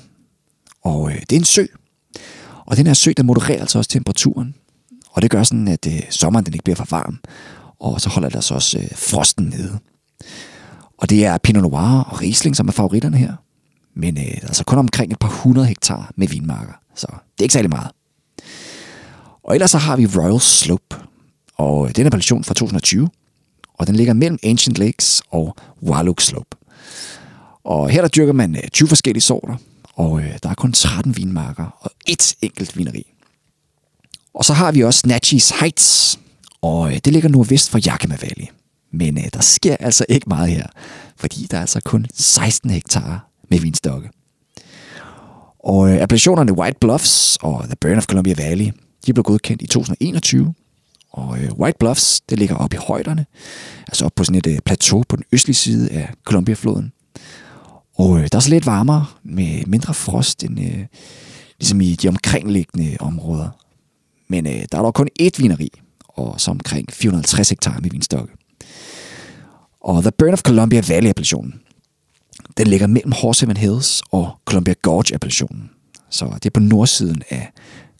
Og 0.83 1.11
øh, 1.11 1.21
det 1.21 1.33
er 1.33 1.41
en 1.41 1.45
sø. 1.45 1.67
Og 2.67 2.77
den 2.77 2.87
her 2.87 2.95
sø, 2.95 3.13
den 3.17 3.27
modererer 3.27 3.61
altså 3.61 3.79
også 3.79 3.91
temperaturen. 3.91 4.55
Og 5.11 5.23
det 5.23 5.31
gør 5.31 5.43
sådan, 5.43 5.69
at 5.69 5.87
øh, 5.87 6.01
sommeren 6.11 6.47
den 6.47 6.55
ikke 6.55 6.65
bliver 6.65 6.77
for 6.77 6.87
varm. 6.91 7.19
Og 7.81 8.01
så 8.01 8.09
holder 8.09 8.29
det 8.29 8.37
altså 8.37 8.55
også 8.55 8.79
øh, 8.79 8.89
frosten 8.97 9.45
nede. 9.45 9.79
Og 10.99 11.11
det 11.11 11.25
er 11.25 11.39
Pinot 11.39 11.63
Noir 11.63 12.01
og 12.11 12.23
Riesling, 12.23 12.57
som 12.57 12.69
er 12.69 12.73
favoritterne 12.73 13.17
her. 13.17 13.33
Men 13.97 14.19
øh, 14.19 14.39
altså 14.43 14.65
kun 14.65 14.79
omkring 14.79 15.13
et 15.13 15.19
par 15.19 15.29
hundrede 15.29 15.67
hektar 15.67 16.13
med 16.17 16.29
vinmarker. 16.29 16.73
Så 16.95 17.07
det 17.07 17.41
er 17.41 17.45
ikke 17.45 17.53
særlig 17.53 17.71
meget. 17.71 17.91
Og 19.45 19.55
ellers 19.55 19.71
så 19.71 19.79
har 19.79 19.97
vi 19.97 20.07
Royal 20.07 20.41
Slope. 20.41 20.97
Og 21.57 21.89
øh, 21.89 21.97
den 21.97 22.07
er 22.07 22.09
appellation 22.09 22.45
fra 22.45 22.55
2020. 22.55 23.09
Og 23.79 23.87
den 23.87 23.97
ligger 23.97 24.13
mellem 24.13 24.39
Ancient 24.45 24.79
Lakes 24.79 25.23
og 25.31 25.57
Wallook 25.83 26.21
Slope. 26.21 26.57
Og 27.65 27.91
her 27.91 28.01
der 28.01 28.09
dyrker 28.09 28.33
man 28.33 28.57
øh, 28.57 28.63
20 28.73 28.89
forskellige 28.89 29.23
sorter. 29.23 29.57
Og 29.97 30.21
øh, 30.21 30.39
der 30.43 30.49
er 30.49 30.55
kun 30.55 30.73
13 30.73 31.17
vinmarker 31.17 31.77
og 31.81 31.91
et 32.07 32.35
enkelt 32.43 32.77
vineri. 32.77 33.07
Og 34.35 34.45
så 34.45 34.53
har 34.53 34.73
vi 34.73 34.83
også 34.83 35.03
Natchez 35.07 35.51
Heights. 35.51 36.19
Og 36.63 36.93
øh, 36.93 36.99
det 37.05 37.13
ligger 37.13 37.29
nordvest 37.29 37.71
for 37.71 37.81
Yakima 37.87 38.17
Valley. 38.23 38.47
Men 38.93 39.19
øh, 39.19 39.25
der 39.33 39.41
sker 39.41 39.77
altså 39.81 40.07
ikke 40.09 40.29
meget 40.29 40.51
her, 40.51 40.67
fordi 41.17 41.47
der 41.51 41.57
er 41.57 41.61
altså 41.61 41.81
kun 41.85 42.07
16 42.15 42.71
hektar 42.71 43.29
med 43.51 43.59
vinstokke. 43.59 44.11
Og 45.59 45.91
øh, 45.91 46.03
appellationerne 46.03 46.53
White 46.53 46.79
Bluffs 46.81 47.39
og 47.43 47.65
The 47.65 47.77
Burn 47.81 47.99
of 47.99 48.07
Columbia 48.07 48.35
Valley, 48.39 48.73
de 49.07 49.13
blev 49.13 49.25
godkendt 49.25 49.63
i 49.63 49.67
2021. 49.67 50.55
Og 51.13 51.39
øh, 51.39 51.53
White 51.53 51.77
Bluffs, 51.79 52.21
det 52.21 52.39
ligger 52.39 52.57
oppe 52.57 52.77
i 52.77 52.81
højderne, 52.89 53.27
altså 53.87 54.05
op 54.05 54.13
på 54.17 54.25
sådan 54.25 54.39
et 54.39 54.47
øh, 54.47 54.59
plateau 54.65 55.05
på 55.09 55.17
den 55.17 55.25
østlige 55.33 55.55
side 55.55 55.91
af 55.91 56.13
Columbia-floden. 56.25 56.93
Og 57.95 58.19
øh, 58.19 58.29
der 58.33 58.37
er 58.37 58.41
så 58.41 58.51
lidt 58.51 58.67
varmere 58.67 59.07
med 59.23 59.67
mindre 59.67 59.95
frost 59.95 60.45
end 60.45 60.61
øh, 60.61 60.87
ligesom 61.59 61.81
i 61.81 61.95
de 61.95 62.09
omkringliggende 62.09 62.97
områder. 63.01 63.49
Men 64.29 64.47
øh, 64.47 64.65
der 64.73 64.79
er 64.79 64.83
dog 64.83 64.95
kun 64.95 65.09
ét 65.23 65.39
vineri, 65.39 65.71
og 66.09 66.41
så 66.41 66.51
omkring 66.51 66.93
450 66.93 67.51
hektar 67.51 67.81
med 67.81 67.91
vinstokke. 67.91 68.33
Og 69.81 70.03
The 70.03 70.13
Burn 70.19 70.33
of 70.33 70.43
Columbia 70.43 70.81
Valley-appellationen, 70.81 71.61
den 72.57 72.67
ligger 72.67 72.87
mellem 72.87 73.13
Horseman 73.13 73.57
Hills 73.57 74.03
og 74.11 74.31
Columbia 74.45 74.75
Gorge-appellationen. 74.83 75.71
Så 76.11 76.31
det 76.35 76.47
er 76.47 76.51
på 76.51 76.61
nordsiden 76.61 77.23
af 77.31 77.53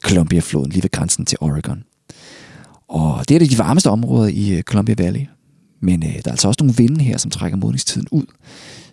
Columbia-floden, 0.05 0.71
lige 0.71 0.83
ved 0.83 0.91
grænsen 0.91 1.27
til 1.27 1.39
Oregon. 1.41 1.85
Og 2.89 3.29
det 3.29 3.35
er 3.35 3.39
det 3.39 3.51
de 3.51 3.59
varmeste 3.59 3.91
områder 3.91 4.29
i 4.29 4.53
øh, 4.53 4.63
Columbia 4.63 4.95
Valley. 4.99 5.27
Men 5.85 6.03
øh, 6.03 6.15
der 6.15 6.21
er 6.25 6.31
altså 6.31 6.49
også 6.49 6.59
nogle 6.65 6.77
vinde 6.77 7.05
her, 7.05 7.19
som 7.19 7.31
trækker 7.31 7.59
modningstiden 7.59 8.09
ud. 8.11 8.27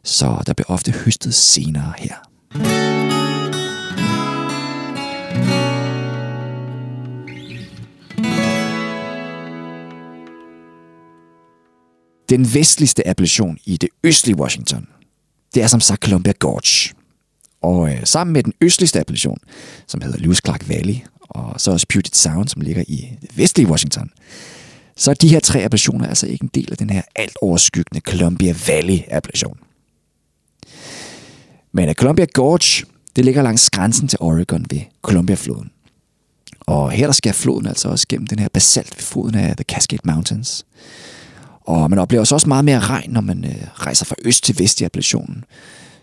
Så 0.04 0.44
der 0.48 0.54
bliver 0.54 0.70
ofte 0.70 0.92
høstet 0.92 1.34
senere 1.34 1.94
her. 1.98 2.16
Den 12.30 12.54
vestligste 12.54 13.08
appellation 13.08 13.58
i 13.66 13.78
det 13.78 13.90
østlige 14.04 14.38
Washington, 14.38 14.88
det 15.56 15.64
er 15.64 15.68
som 15.68 15.80
sagt 15.80 16.04
Columbia 16.04 16.34
Gorge. 16.40 16.96
Og 17.62 17.92
øh, 17.94 18.00
sammen 18.04 18.34
med 18.34 18.44
den 18.44 18.54
østligste 18.62 19.00
appellation, 19.00 19.38
som 19.88 20.02
hedder 20.02 20.20
Lewis 20.20 20.42
Clark 20.46 20.70
Valley, 20.70 20.96
og 21.22 21.62
så 21.62 21.72
også 21.72 21.86
Puget 21.90 22.16
Sound, 22.16 22.48
som 22.48 22.62
ligger 22.62 22.84
i 22.88 23.18
det 23.22 23.38
vestlige 23.38 23.68
Washington, 23.68 24.10
så 25.02 25.12
er 25.12 25.16
de 25.16 25.28
her 25.28 25.40
tre 25.40 25.64
appellationer 25.64 26.08
altså 26.08 26.28
ikke 26.28 26.44
en 26.44 26.52
del 26.54 26.68
af 26.72 26.78
den 26.78 26.90
her 26.90 27.02
alt 27.16 27.38
overskyggende 27.42 28.02
Columbia 28.02 28.54
Valley-appellation. 28.68 29.58
Men 31.72 31.94
Columbia 31.94 32.26
Gorge, 32.34 32.86
det 33.16 33.26
ligger 33.26 33.42
langs 33.42 33.70
grænsen 33.70 34.08
til 34.08 34.18
Oregon 34.22 34.66
ved 34.70 34.80
Columbia-floden. 35.02 35.72
Og 36.60 36.92
her 36.92 37.06
der 37.06 37.14
skal 37.14 37.34
floden 37.34 37.68
altså 37.68 37.90
også 37.90 38.06
gennem 38.10 38.28
den 38.28 38.40
her 38.40 38.48
basalt 38.54 38.98
ved 38.98 39.04
foden 39.04 39.36
af 39.36 39.56
The 39.56 39.64
Cascade 39.64 40.02
Mountains. 40.06 40.66
Og 41.62 41.90
man 41.90 42.00
oplever 42.00 42.22
også 42.32 42.48
meget 42.48 42.66
mere 42.66 42.80
regn, 42.80 43.12
når 43.12 43.22
man 43.22 43.46
øh, 43.46 43.68
rejser 43.74 44.06
fra 44.06 44.16
øst 44.26 44.44
til 44.44 44.60
vest 44.60 44.82
i 44.82 44.84
appellationen. 44.84 45.44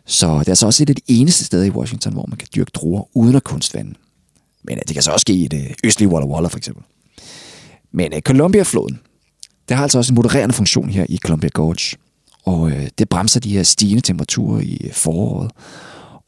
Så 0.06 0.26
det 0.26 0.48
er 0.48 0.52
altså 0.52 0.66
også 0.66 0.82
et 0.82 0.90
af 0.90 0.96
de 0.96 1.02
eneste 1.06 1.44
steder 1.44 1.64
i 1.64 1.70
Washington, 1.70 2.12
hvor 2.12 2.26
man 2.28 2.38
kan 2.38 2.48
dyrke 2.54 2.70
druer 2.74 3.02
uden 3.14 3.36
at 3.36 3.44
kunstvande. 3.44 3.94
Men 4.64 4.78
det 4.78 4.94
kan 4.94 5.02
så 5.02 5.10
også 5.10 5.22
ske 5.22 5.32
i 5.32 5.48
det 5.48 5.74
østlige 5.84 6.08
Walla 6.08 6.26
Walla 6.26 6.48
for 6.48 6.58
eksempel. 6.58 6.84
Men 7.92 8.12
øh, 8.12 8.20
Columbia-floden, 8.20 9.00
det 9.68 9.76
har 9.76 9.82
altså 9.82 9.98
også 9.98 10.12
en 10.12 10.14
modererende 10.14 10.54
funktion 10.54 10.90
her 10.90 11.06
i 11.08 11.18
Columbia 11.18 11.50
Gorge. 11.54 11.98
Og 12.44 12.70
øh, 12.70 12.88
det 12.98 13.08
bremser 13.08 13.40
de 13.40 13.52
her 13.52 13.62
stigende 13.62 14.00
temperaturer 14.00 14.60
i 14.60 14.80
øh, 14.84 14.92
foråret. 14.92 15.50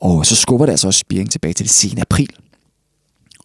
Og 0.01 0.27
så 0.27 0.37
skubber 0.37 0.67
det 0.67 0.73
altså 0.73 0.87
også 0.87 1.01
spiring 1.01 1.31
tilbage 1.31 1.55
til 1.55 1.67
det 1.67 1.73
sene 1.73 2.01
april. 2.01 2.29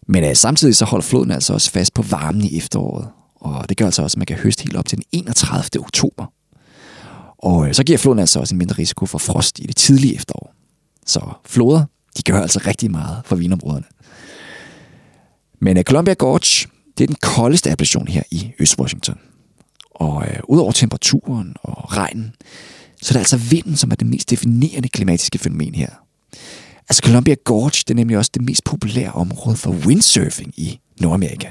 Men 0.08 0.24
øh, 0.24 0.36
samtidig 0.36 0.76
så 0.76 0.84
holder 0.84 1.02
floden 1.02 1.30
altså 1.30 1.52
også 1.52 1.70
fast 1.70 1.94
på 1.94 2.02
varmen 2.02 2.44
i 2.44 2.58
efteråret. 2.58 3.08
Og 3.34 3.68
det 3.68 3.76
gør 3.76 3.84
altså 3.84 4.02
også, 4.02 4.14
at 4.14 4.18
man 4.18 4.26
kan 4.26 4.36
høste 4.36 4.62
helt 4.62 4.76
op 4.76 4.86
til 4.86 4.98
den 4.98 5.04
31. 5.12 5.80
oktober. 5.80 6.32
Og 7.38 7.68
øh, 7.68 7.74
så 7.74 7.84
giver 7.84 7.98
floden 7.98 8.18
altså 8.18 8.40
også 8.40 8.54
en 8.54 8.58
mindre 8.58 8.74
risiko 8.78 9.06
for 9.06 9.18
frost 9.18 9.58
i 9.58 9.62
det 9.62 9.76
tidlige 9.76 10.14
efterår. 10.14 10.54
Så 11.06 11.20
floder, 11.44 11.84
de 12.16 12.22
gør 12.22 12.40
altså 12.40 12.60
rigtig 12.66 12.90
meget 12.90 13.22
for 13.24 13.36
vinområderne. 13.36 13.86
Men 15.60 15.76
øh, 15.76 15.84
Columbia 15.84 16.14
Gorge, 16.14 16.68
det 16.98 17.04
er 17.04 17.06
den 17.06 17.16
koldeste 17.22 17.70
appellation 17.70 18.08
her 18.08 18.22
i 18.30 18.52
Øst-Washington. 18.58 19.18
Og 19.94 20.26
øh, 20.26 20.40
udover 20.48 20.72
temperaturen 20.72 21.54
og 21.62 21.96
regnen, 21.96 22.32
så 23.02 23.10
er 23.10 23.12
det 23.12 23.18
altså 23.18 23.36
vinden, 23.36 23.76
som 23.76 23.90
er 23.90 23.94
det 23.94 24.06
mest 24.06 24.30
definerende 24.30 24.88
klimatiske 24.88 25.38
fænomen 25.38 25.74
her. 25.74 25.90
Altså 26.88 27.02
Columbia 27.04 27.34
Gorge, 27.44 27.70
det 27.70 27.90
er 27.90 27.94
nemlig 27.94 28.18
også 28.18 28.30
det 28.34 28.42
mest 28.42 28.64
populære 28.64 29.12
område 29.12 29.56
for 29.56 29.70
windsurfing 29.70 30.52
i 30.56 30.80
Nordamerika. 31.00 31.48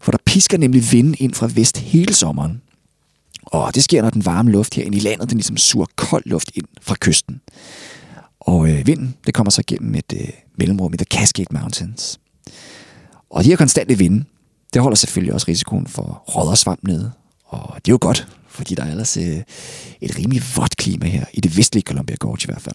For 0.00 0.12
der 0.12 0.18
pisker 0.26 0.58
nemlig 0.58 0.92
vinden 0.92 1.14
ind 1.18 1.34
fra 1.34 1.50
vest 1.54 1.78
hele 1.78 2.14
sommeren. 2.14 2.62
Og 3.42 3.74
det 3.74 3.84
sker, 3.84 4.02
når 4.02 4.10
den 4.10 4.24
varme 4.24 4.50
luft 4.50 4.74
her 4.74 4.84
i 4.84 4.98
landet, 4.98 5.30
den 5.30 5.38
ligesom 5.38 5.56
suger 5.56 5.86
kold 5.96 6.22
luft 6.26 6.50
ind 6.54 6.66
fra 6.80 6.96
kysten. 7.00 7.40
Og 8.40 8.70
øh, 8.70 8.86
vinden, 8.86 9.16
det 9.26 9.34
kommer 9.34 9.50
så 9.50 9.62
gennem 9.66 9.94
et 9.94 10.12
øh, 10.12 10.28
mellemrum 10.58 10.94
i 10.94 10.96
The 10.96 11.04
Cascade 11.04 11.48
Mountains. 11.50 12.20
Og 13.30 13.44
de 13.44 13.48
her 13.48 13.56
konstante 13.56 13.98
vinde, 13.98 14.24
det 14.74 14.82
holder 14.82 14.96
selvfølgelig 14.96 15.34
også 15.34 15.46
risikoen 15.48 15.86
for 15.86 16.22
råddersvamp 16.28 16.82
nede. 16.82 17.12
Og 17.44 17.74
det 17.76 17.90
er 17.90 17.92
jo 17.92 17.98
godt, 18.00 18.28
fordi 18.48 18.74
der 18.74 18.84
er 18.84 18.90
ellers 18.90 19.16
øh, 19.16 19.42
et 20.00 20.18
rimelig 20.18 20.42
vådt 20.56 20.76
klima 20.76 21.06
her, 21.06 21.24
i 21.32 21.40
det 21.40 21.56
vestlige 21.56 21.82
Columbia 21.82 22.16
Gorge 22.16 22.38
i 22.42 22.46
hvert 22.46 22.62
fald. 22.62 22.74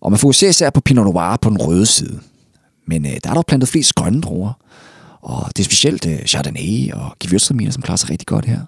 Og 0.00 0.10
man 0.10 0.18
fokuserer 0.18 0.50
især 0.50 0.70
på 0.70 0.80
Pinot 0.80 1.04
Noir 1.04 1.36
på 1.36 1.50
den 1.50 1.58
røde 1.58 1.86
side. 1.86 2.20
Men 2.86 3.06
øh, 3.06 3.12
der 3.24 3.30
er 3.30 3.34
dog 3.34 3.46
plantet 3.46 3.68
flest 3.68 3.94
grønne 3.94 4.20
druer. 4.20 4.52
Og 5.20 5.52
det 5.56 5.62
er 5.62 5.64
specielt 5.64 6.06
øh, 6.06 6.24
Chardonnay 6.24 6.92
og 6.92 7.16
Gewürztraminer, 7.24 7.70
som 7.70 7.82
klarer 7.82 7.96
sig 7.96 8.10
rigtig 8.10 8.26
godt 8.26 8.44
her. 8.44 8.60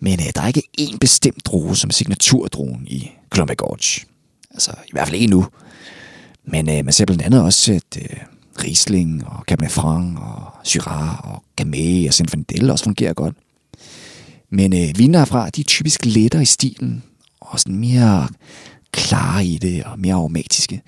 Men 0.00 0.20
øh, 0.20 0.26
der 0.34 0.42
er 0.42 0.46
ikke 0.46 0.62
én 0.80 0.98
bestemt 0.98 1.46
droge 1.46 1.76
som 1.76 1.90
signaturdrogen 1.90 2.86
i 2.86 3.10
Columbia 3.30 3.54
Gorge. 3.54 4.06
Altså, 4.50 4.70
i 4.86 4.90
hvert 4.92 5.08
fald 5.08 5.14
ikke 5.14 5.24
endnu. 5.24 5.46
Men 6.44 6.70
øh, 6.70 6.84
man 6.84 6.92
ser 6.92 7.04
blandt 7.04 7.22
andet 7.22 7.42
også, 7.42 7.72
at 7.72 8.02
øh, 8.02 8.16
Riesling 8.64 9.26
og 9.26 9.44
Cabernet 9.48 9.72
Franc 9.72 10.18
og 10.18 10.52
Syrah 10.64 11.32
og 11.32 11.42
Gamay 11.56 12.08
og 12.08 12.14
Zinfandel 12.14 12.70
også 12.70 12.84
fungerer 12.84 13.12
godt. 13.12 13.34
Men 14.50 14.72
øh, 14.72 14.98
viner 14.98 15.18
herfra, 15.18 15.50
de 15.50 15.60
er 15.60 15.64
typisk 15.64 16.04
lettere 16.04 16.42
i 16.42 16.44
stilen, 16.44 17.02
og 17.40 17.60
sådan 17.60 17.76
mere 17.76 18.28
klare 18.92 19.44
i 19.44 19.58
det, 19.58 19.84
og 19.84 19.98
mere 19.98 20.14
aromatiske. 20.14 20.82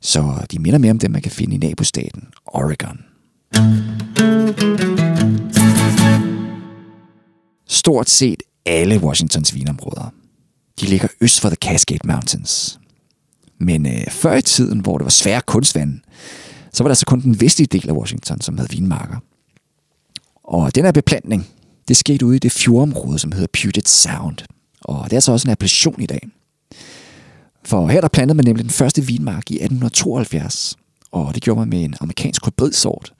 Så 0.00 0.46
de 0.50 0.58
minder 0.58 0.78
mere 0.78 0.90
om 0.90 0.98
dem, 0.98 1.10
man 1.10 1.22
kan 1.22 1.32
finde 1.32 1.54
i 1.54 1.58
nabostaten 1.58 2.22
Oregon. 2.46 2.98
Stort 7.68 8.10
set 8.10 8.42
alle 8.66 8.98
Washingtons 8.98 9.54
vinområder, 9.54 10.12
de 10.80 10.86
ligger 10.86 11.08
øst 11.20 11.40
for 11.40 11.48
The 11.48 11.56
Cascade 11.56 12.08
Mountains. 12.08 12.78
Men 13.60 13.86
øh, 13.86 14.06
før 14.10 14.34
i 14.36 14.42
tiden, 14.42 14.80
hvor 14.80 14.98
det 14.98 15.04
var 15.04 15.10
svære 15.10 15.40
kunstvand, 15.40 16.00
så 16.76 16.84
var 16.84 16.88
der 16.88 16.94
så 16.94 17.06
kun 17.06 17.20
den 17.20 17.40
vestlige 17.40 17.66
del 17.66 17.88
af 17.88 17.92
Washington, 17.92 18.40
som 18.40 18.58
havde 18.58 18.70
vinmarker. 18.70 19.16
Og 20.44 20.74
den 20.74 20.84
her 20.84 20.92
beplantning, 20.92 21.48
det 21.88 21.96
skete 21.96 22.26
ude 22.26 22.36
i 22.36 22.38
det 22.38 22.52
fjordområde, 22.52 23.18
som 23.18 23.32
hedder 23.32 23.46
Puget 23.52 23.88
Sound. 23.88 24.38
Og 24.80 25.10
det 25.10 25.16
er 25.16 25.20
så 25.20 25.32
også 25.32 25.48
en 25.48 25.52
appellation 25.52 26.00
i 26.00 26.06
dag. 26.06 26.28
For 27.64 27.86
her 27.88 28.00
der 28.00 28.08
plantede 28.08 28.36
man 28.36 28.44
nemlig 28.44 28.64
den 28.64 28.70
første 28.72 29.02
vinmark 29.02 29.50
i 29.50 29.54
1872. 29.54 30.76
Og 31.12 31.34
det 31.34 31.42
gjorde 31.42 31.60
man 31.60 31.68
med 31.68 31.84
en 31.84 31.94
amerikansk 32.00 32.46
hybridsort. 32.46 33.12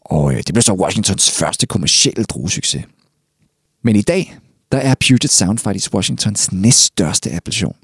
Og 0.00 0.32
øh, 0.32 0.36
det 0.36 0.54
blev 0.54 0.62
så 0.62 0.72
Washingtons 0.72 1.30
første 1.30 1.66
kommercielle 1.66 2.24
druesucces. 2.24 2.84
Men 3.84 3.96
i 3.96 4.02
dag, 4.02 4.38
der 4.72 4.78
er 4.78 4.94
Puget 5.08 5.30
Sound 5.30 5.58
faktisk 5.58 5.94
Washingtons 5.94 6.52
næststørste 6.52 7.32
appellation. 7.32 7.76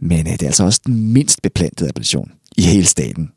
Men 0.00 0.26
øh, 0.26 0.32
det 0.32 0.42
er 0.42 0.46
altså 0.46 0.64
også 0.64 0.80
den 0.86 1.12
mindst 1.12 1.42
beplantede 1.42 1.88
appellation 1.88 2.32
i 2.56 2.62
hele 2.62 2.86
staten. 2.86 3.30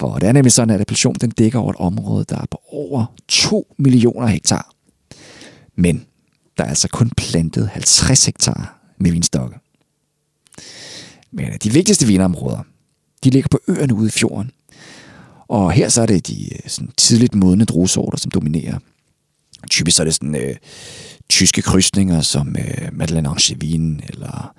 For 0.00 0.18
det 0.18 0.28
er 0.28 0.32
nemlig 0.32 0.52
sådan, 0.52 0.74
at 0.74 0.80
appellation 0.80 1.14
den 1.14 1.30
dækker 1.30 1.58
over 1.58 1.70
et 1.70 1.76
område, 1.78 2.24
der 2.28 2.36
er 2.36 2.46
på 2.50 2.60
over 2.72 3.06
2 3.28 3.74
millioner 3.78 4.26
hektar. 4.26 4.74
Men 5.76 6.06
der 6.58 6.64
er 6.64 6.68
altså 6.68 6.88
kun 6.88 7.10
plantet 7.16 7.68
50 7.68 8.26
hektar 8.26 8.80
med 8.98 9.10
vinstokke. 9.10 9.56
Men 11.30 11.46
de 11.62 11.72
vigtigste 11.72 12.06
vinområder, 12.06 12.62
de 13.24 13.30
ligger 13.30 13.48
på 13.48 13.60
øerne 13.68 13.94
ude 13.94 14.06
i 14.06 14.10
fjorden. 14.10 14.50
Og 15.48 15.72
her 15.72 15.88
så 15.88 16.02
er 16.02 16.06
det 16.06 16.26
de 16.26 16.54
øh, 16.54 16.70
sådan, 16.70 16.92
tidligt 16.96 17.34
modne 17.34 17.64
druesorter, 17.64 18.18
som 18.18 18.30
dominerer. 18.30 18.78
Typisk 19.70 19.96
så 19.96 20.02
er 20.02 20.04
det 20.04 20.14
sådan 20.14 20.36
øh, 20.36 20.56
tyske 21.28 21.62
krydsninger 21.62 22.20
som 22.20 22.56
øh, 22.58 22.88
Madeleine 22.92 23.28
Angevin, 23.28 24.00
eller 24.08 24.54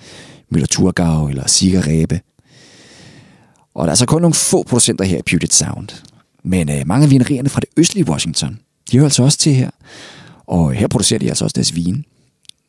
Müller-Thurgau, 0.55 1.29
eller 1.29 1.47
Sigerrebe. 1.47 2.21
Og 3.81 3.87
der 3.87 3.89
er 3.89 3.91
altså 3.91 4.05
kun 4.05 4.21
nogle 4.21 4.33
få 4.33 4.63
producenter 4.63 5.05
her 5.05 5.17
i 5.17 5.21
Puget 5.21 5.53
Sound. 5.53 5.89
Men 6.43 6.69
øh, 6.69 6.87
mange 6.87 7.03
af 7.03 7.09
vinerierne 7.09 7.49
fra 7.49 7.59
det 7.59 7.69
østlige 7.77 8.09
Washington, 8.09 8.59
de 8.91 8.97
hører 8.97 9.05
altså 9.05 9.23
også 9.23 9.37
til 9.37 9.53
her. 9.53 9.69
Og 10.47 10.73
her 10.73 10.87
producerer 10.87 11.19
de 11.19 11.29
altså 11.29 11.45
også 11.45 11.53
deres 11.53 11.75
vin. 11.75 12.05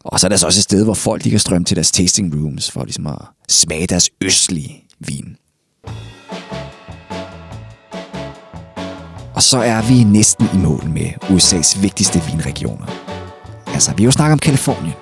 Og 0.04 0.20
så 0.20 0.26
er 0.26 0.28
der 0.28 0.34
altså 0.34 0.46
også 0.46 0.58
et 0.58 0.62
sted, 0.62 0.84
hvor 0.84 0.94
folk 0.94 1.24
de 1.24 1.30
kan 1.30 1.38
strømme 1.38 1.64
til 1.64 1.76
deres 1.76 1.90
tasting 1.90 2.34
rooms, 2.34 2.70
for 2.70 2.84
ligesom 2.84 3.06
at 3.06 3.18
smage 3.48 3.86
deres 3.86 4.10
østlige 4.20 4.84
vin. 4.98 5.36
Og 9.34 9.42
så 9.42 9.58
er 9.58 9.88
vi 9.88 10.04
næsten 10.04 10.46
i 10.54 10.56
mål 10.56 10.88
med 10.88 11.10
USA's 11.22 11.80
vigtigste 11.80 12.22
vinregioner. 12.30 12.86
Altså, 13.66 13.94
vi 13.96 14.02
har 14.02 14.06
jo 14.06 14.12
snakket 14.12 14.32
om 14.32 14.38
Kalifornien, 14.38 14.94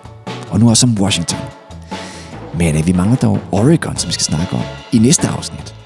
og 0.51 0.61
nu 0.61 0.71
også 0.71 0.87
om 0.87 0.99
Washington. 1.01 1.39
Men 2.59 2.77
øh, 2.77 2.87
vi 2.87 2.93
mangler 2.93 3.17
dog 3.17 3.39
Oregon, 3.53 3.97
som 3.97 4.09
vi 4.09 4.13
skal 4.13 4.25
snakke 4.25 4.53
om 4.53 4.63
i 4.93 4.99
næste 4.99 5.29
afsnit. 5.29 5.80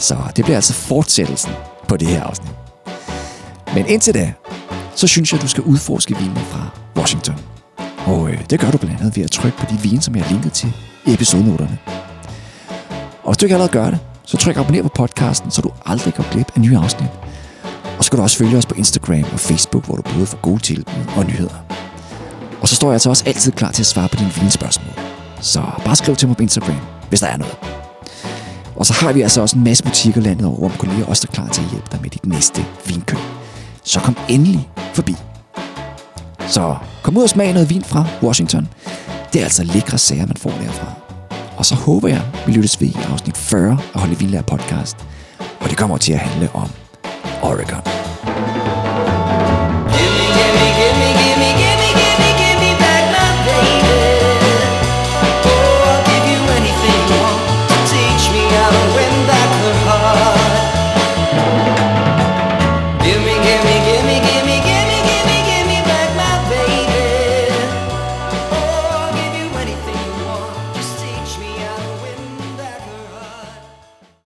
Så 0.00 0.16
det 0.36 0.44
bliver 0.44 0.56
altså 0.56 0.72
fortsættelsen 0.72 1.52
på 1.88 1.96
det 1.96 2.08
her 2.08 2.22
afsnit. 2.22 2.52
Men 3.74 3.86
indtil 3.86 4.14
da, 4.14 4.32
så 4.94 5.06
synes 5.06 5.32
jeg, 5.32 5.38
at 5.38 5.42
du 5.42 5.48
skal 5.48 5.62
udforske 5.62 6.16
vinene 6.16 6.40
fra 6.40 6.68
Washington. 6.96 7.34
Og 8.06 8.30
øh, 8.30 8.40
det 8.50 8.60
gør 8.60 8.70
du 8.70 8.78
blandt 8.78 9.00
andet 9.00 9.16
ved 9.16 9.24
at 9.24 9.30
trykke 9.30 9.58
på 9.58 9.66
de 9.70 9.78
vine, 9.82 10.02
som 10.02 10.16
jeg 10.16 10.24
har 10.24 10.32
linket 10.32 10.52
til 10.52 10.72
i 11.06 11.12
episodenoterne. 11.14 11.78
Og 13.22 13.32
hvis 13.32 13.36
du 13.36 13.46
ikke 13.46 13.54
allerede 13.54 13.72
gør 13.72 13.90
det, 13.90 13.98
så 14.24 14.36
tryk 14.36 14.56
abonner 14.56 14.82
på 14.82 14.88
podcasten, 14.88 15.50
så 15.50 15.62
du 15.62 15.70
aldrig 15.86 16.14
går 16.14 16.32
glip 16.32 16.52
af 16.54 16.60
nye 16.60 16.76
afsnit. 16.76 17.10
Og 17.98 18.04
så 18.04 18.10
kan 18.10 18.16
du 18.16 18.22
også 18.22 18.36
følge 18.38 18.58
os 18.58 18.66
på 18.66 18.74
Instagram 18.74 19.24
og 19.32 19.40
Facebook, 19.40 19.84
hvor 19.86 19.96
du 19.96 20.02
både 20.02 20.26
får 20.26 20.38
gode 20.42 20.62
tilbud 20.62 21.04
og 21.16 21.24
nyheder. 21.24 21.64
Og 22.60 22.68
så 22.68 22.74
står 22.74 22.88
jeg 22.88 22.92
altså 22.92 23.10
også 23.10 23.24
altid 23.26 23.52
klar 23.52 23.72
til 23.72 23.82
at 23.82 23.86
svare 23.86 24.08
på 24.08 24.16
dine 24.16 24.32
vinspørgsmål. 24.40 24.94
Så 25.40 25.62
bare 25.84 25.96
skriv 25.96 26.16
til 26.16 26.28
mig 26.28 26.36
på 26.36 26.42
Instagram, 26.42 26.80
hvis 27.08 27.20
der 27.20 27.26
er 27.26 27.36
noget. 27.36 27.79
Og 28.80 28.86
så 28.86 28.92
har 28.92 29.12
vi 29.12 29.22
altså 29.22 29.40
også 29.40 29.56
en 29.56 29.64
masse 29.64 29.84
butikker 29.84 30.20
landet 30.20 30.46
over, 30.46 30.58
hvor 30.58 30.68
man 30.68 30.76
kolleger 30.78 31.06
også 31.06 31.26
er 31.30 31.34
klar 31.34 31.48
til 31.48 31.62
at 31.62 31.70
hjælpe 31.70 31.86
dig 31.92 32.00
med 32.02 32.10
dit 32.10 32.26
næste 32.26 32.64
vinkøb. 32.86 33.18
Så 33.84 34.00
kom 34.00 34.16
endelig 34.28 34.68
forbi. 34.94 35.14
Så 36.46 36.76
kom 37.02 37.16
ud 37.16 37.22
og 37.22 37.28
smag 37.28 37.52
noget 37.52 37.70
vin 37.70 37.84
fra 37.84 38.06
Washington. 38.22 38.68
Det 39.32 39.40
er 39.40 39.44
altså 39.44 39.64
lækre 39.64 39.98
sager, 39.98 40.26
man 40.26 40.36
får 40.36 40.50
derfra. 40.50 40.92
Og 41.56 41.66
så 41.66 41.74
håber 41.74 42.08
jeg, 42.08 42.22
vi 42.46 42.52
lyttes 42.52 42.80
ved 42.80 42.88
i 42.88 42.96
afsnit 43.12 43.36
40 43.36 43.78
af 43.94 44.00
Holde 44.00 44.18
Vildlærer 44.18 44.42
podcast. 44.42 44.96
Og 45.60 45.70
det 45.70 45.78
kommer 45.78 45.96
til 45.96 46.12
at 46.12 46.18
handle 46.18 46.48
om 46.54 46.68
Oregon. 47.42 48.59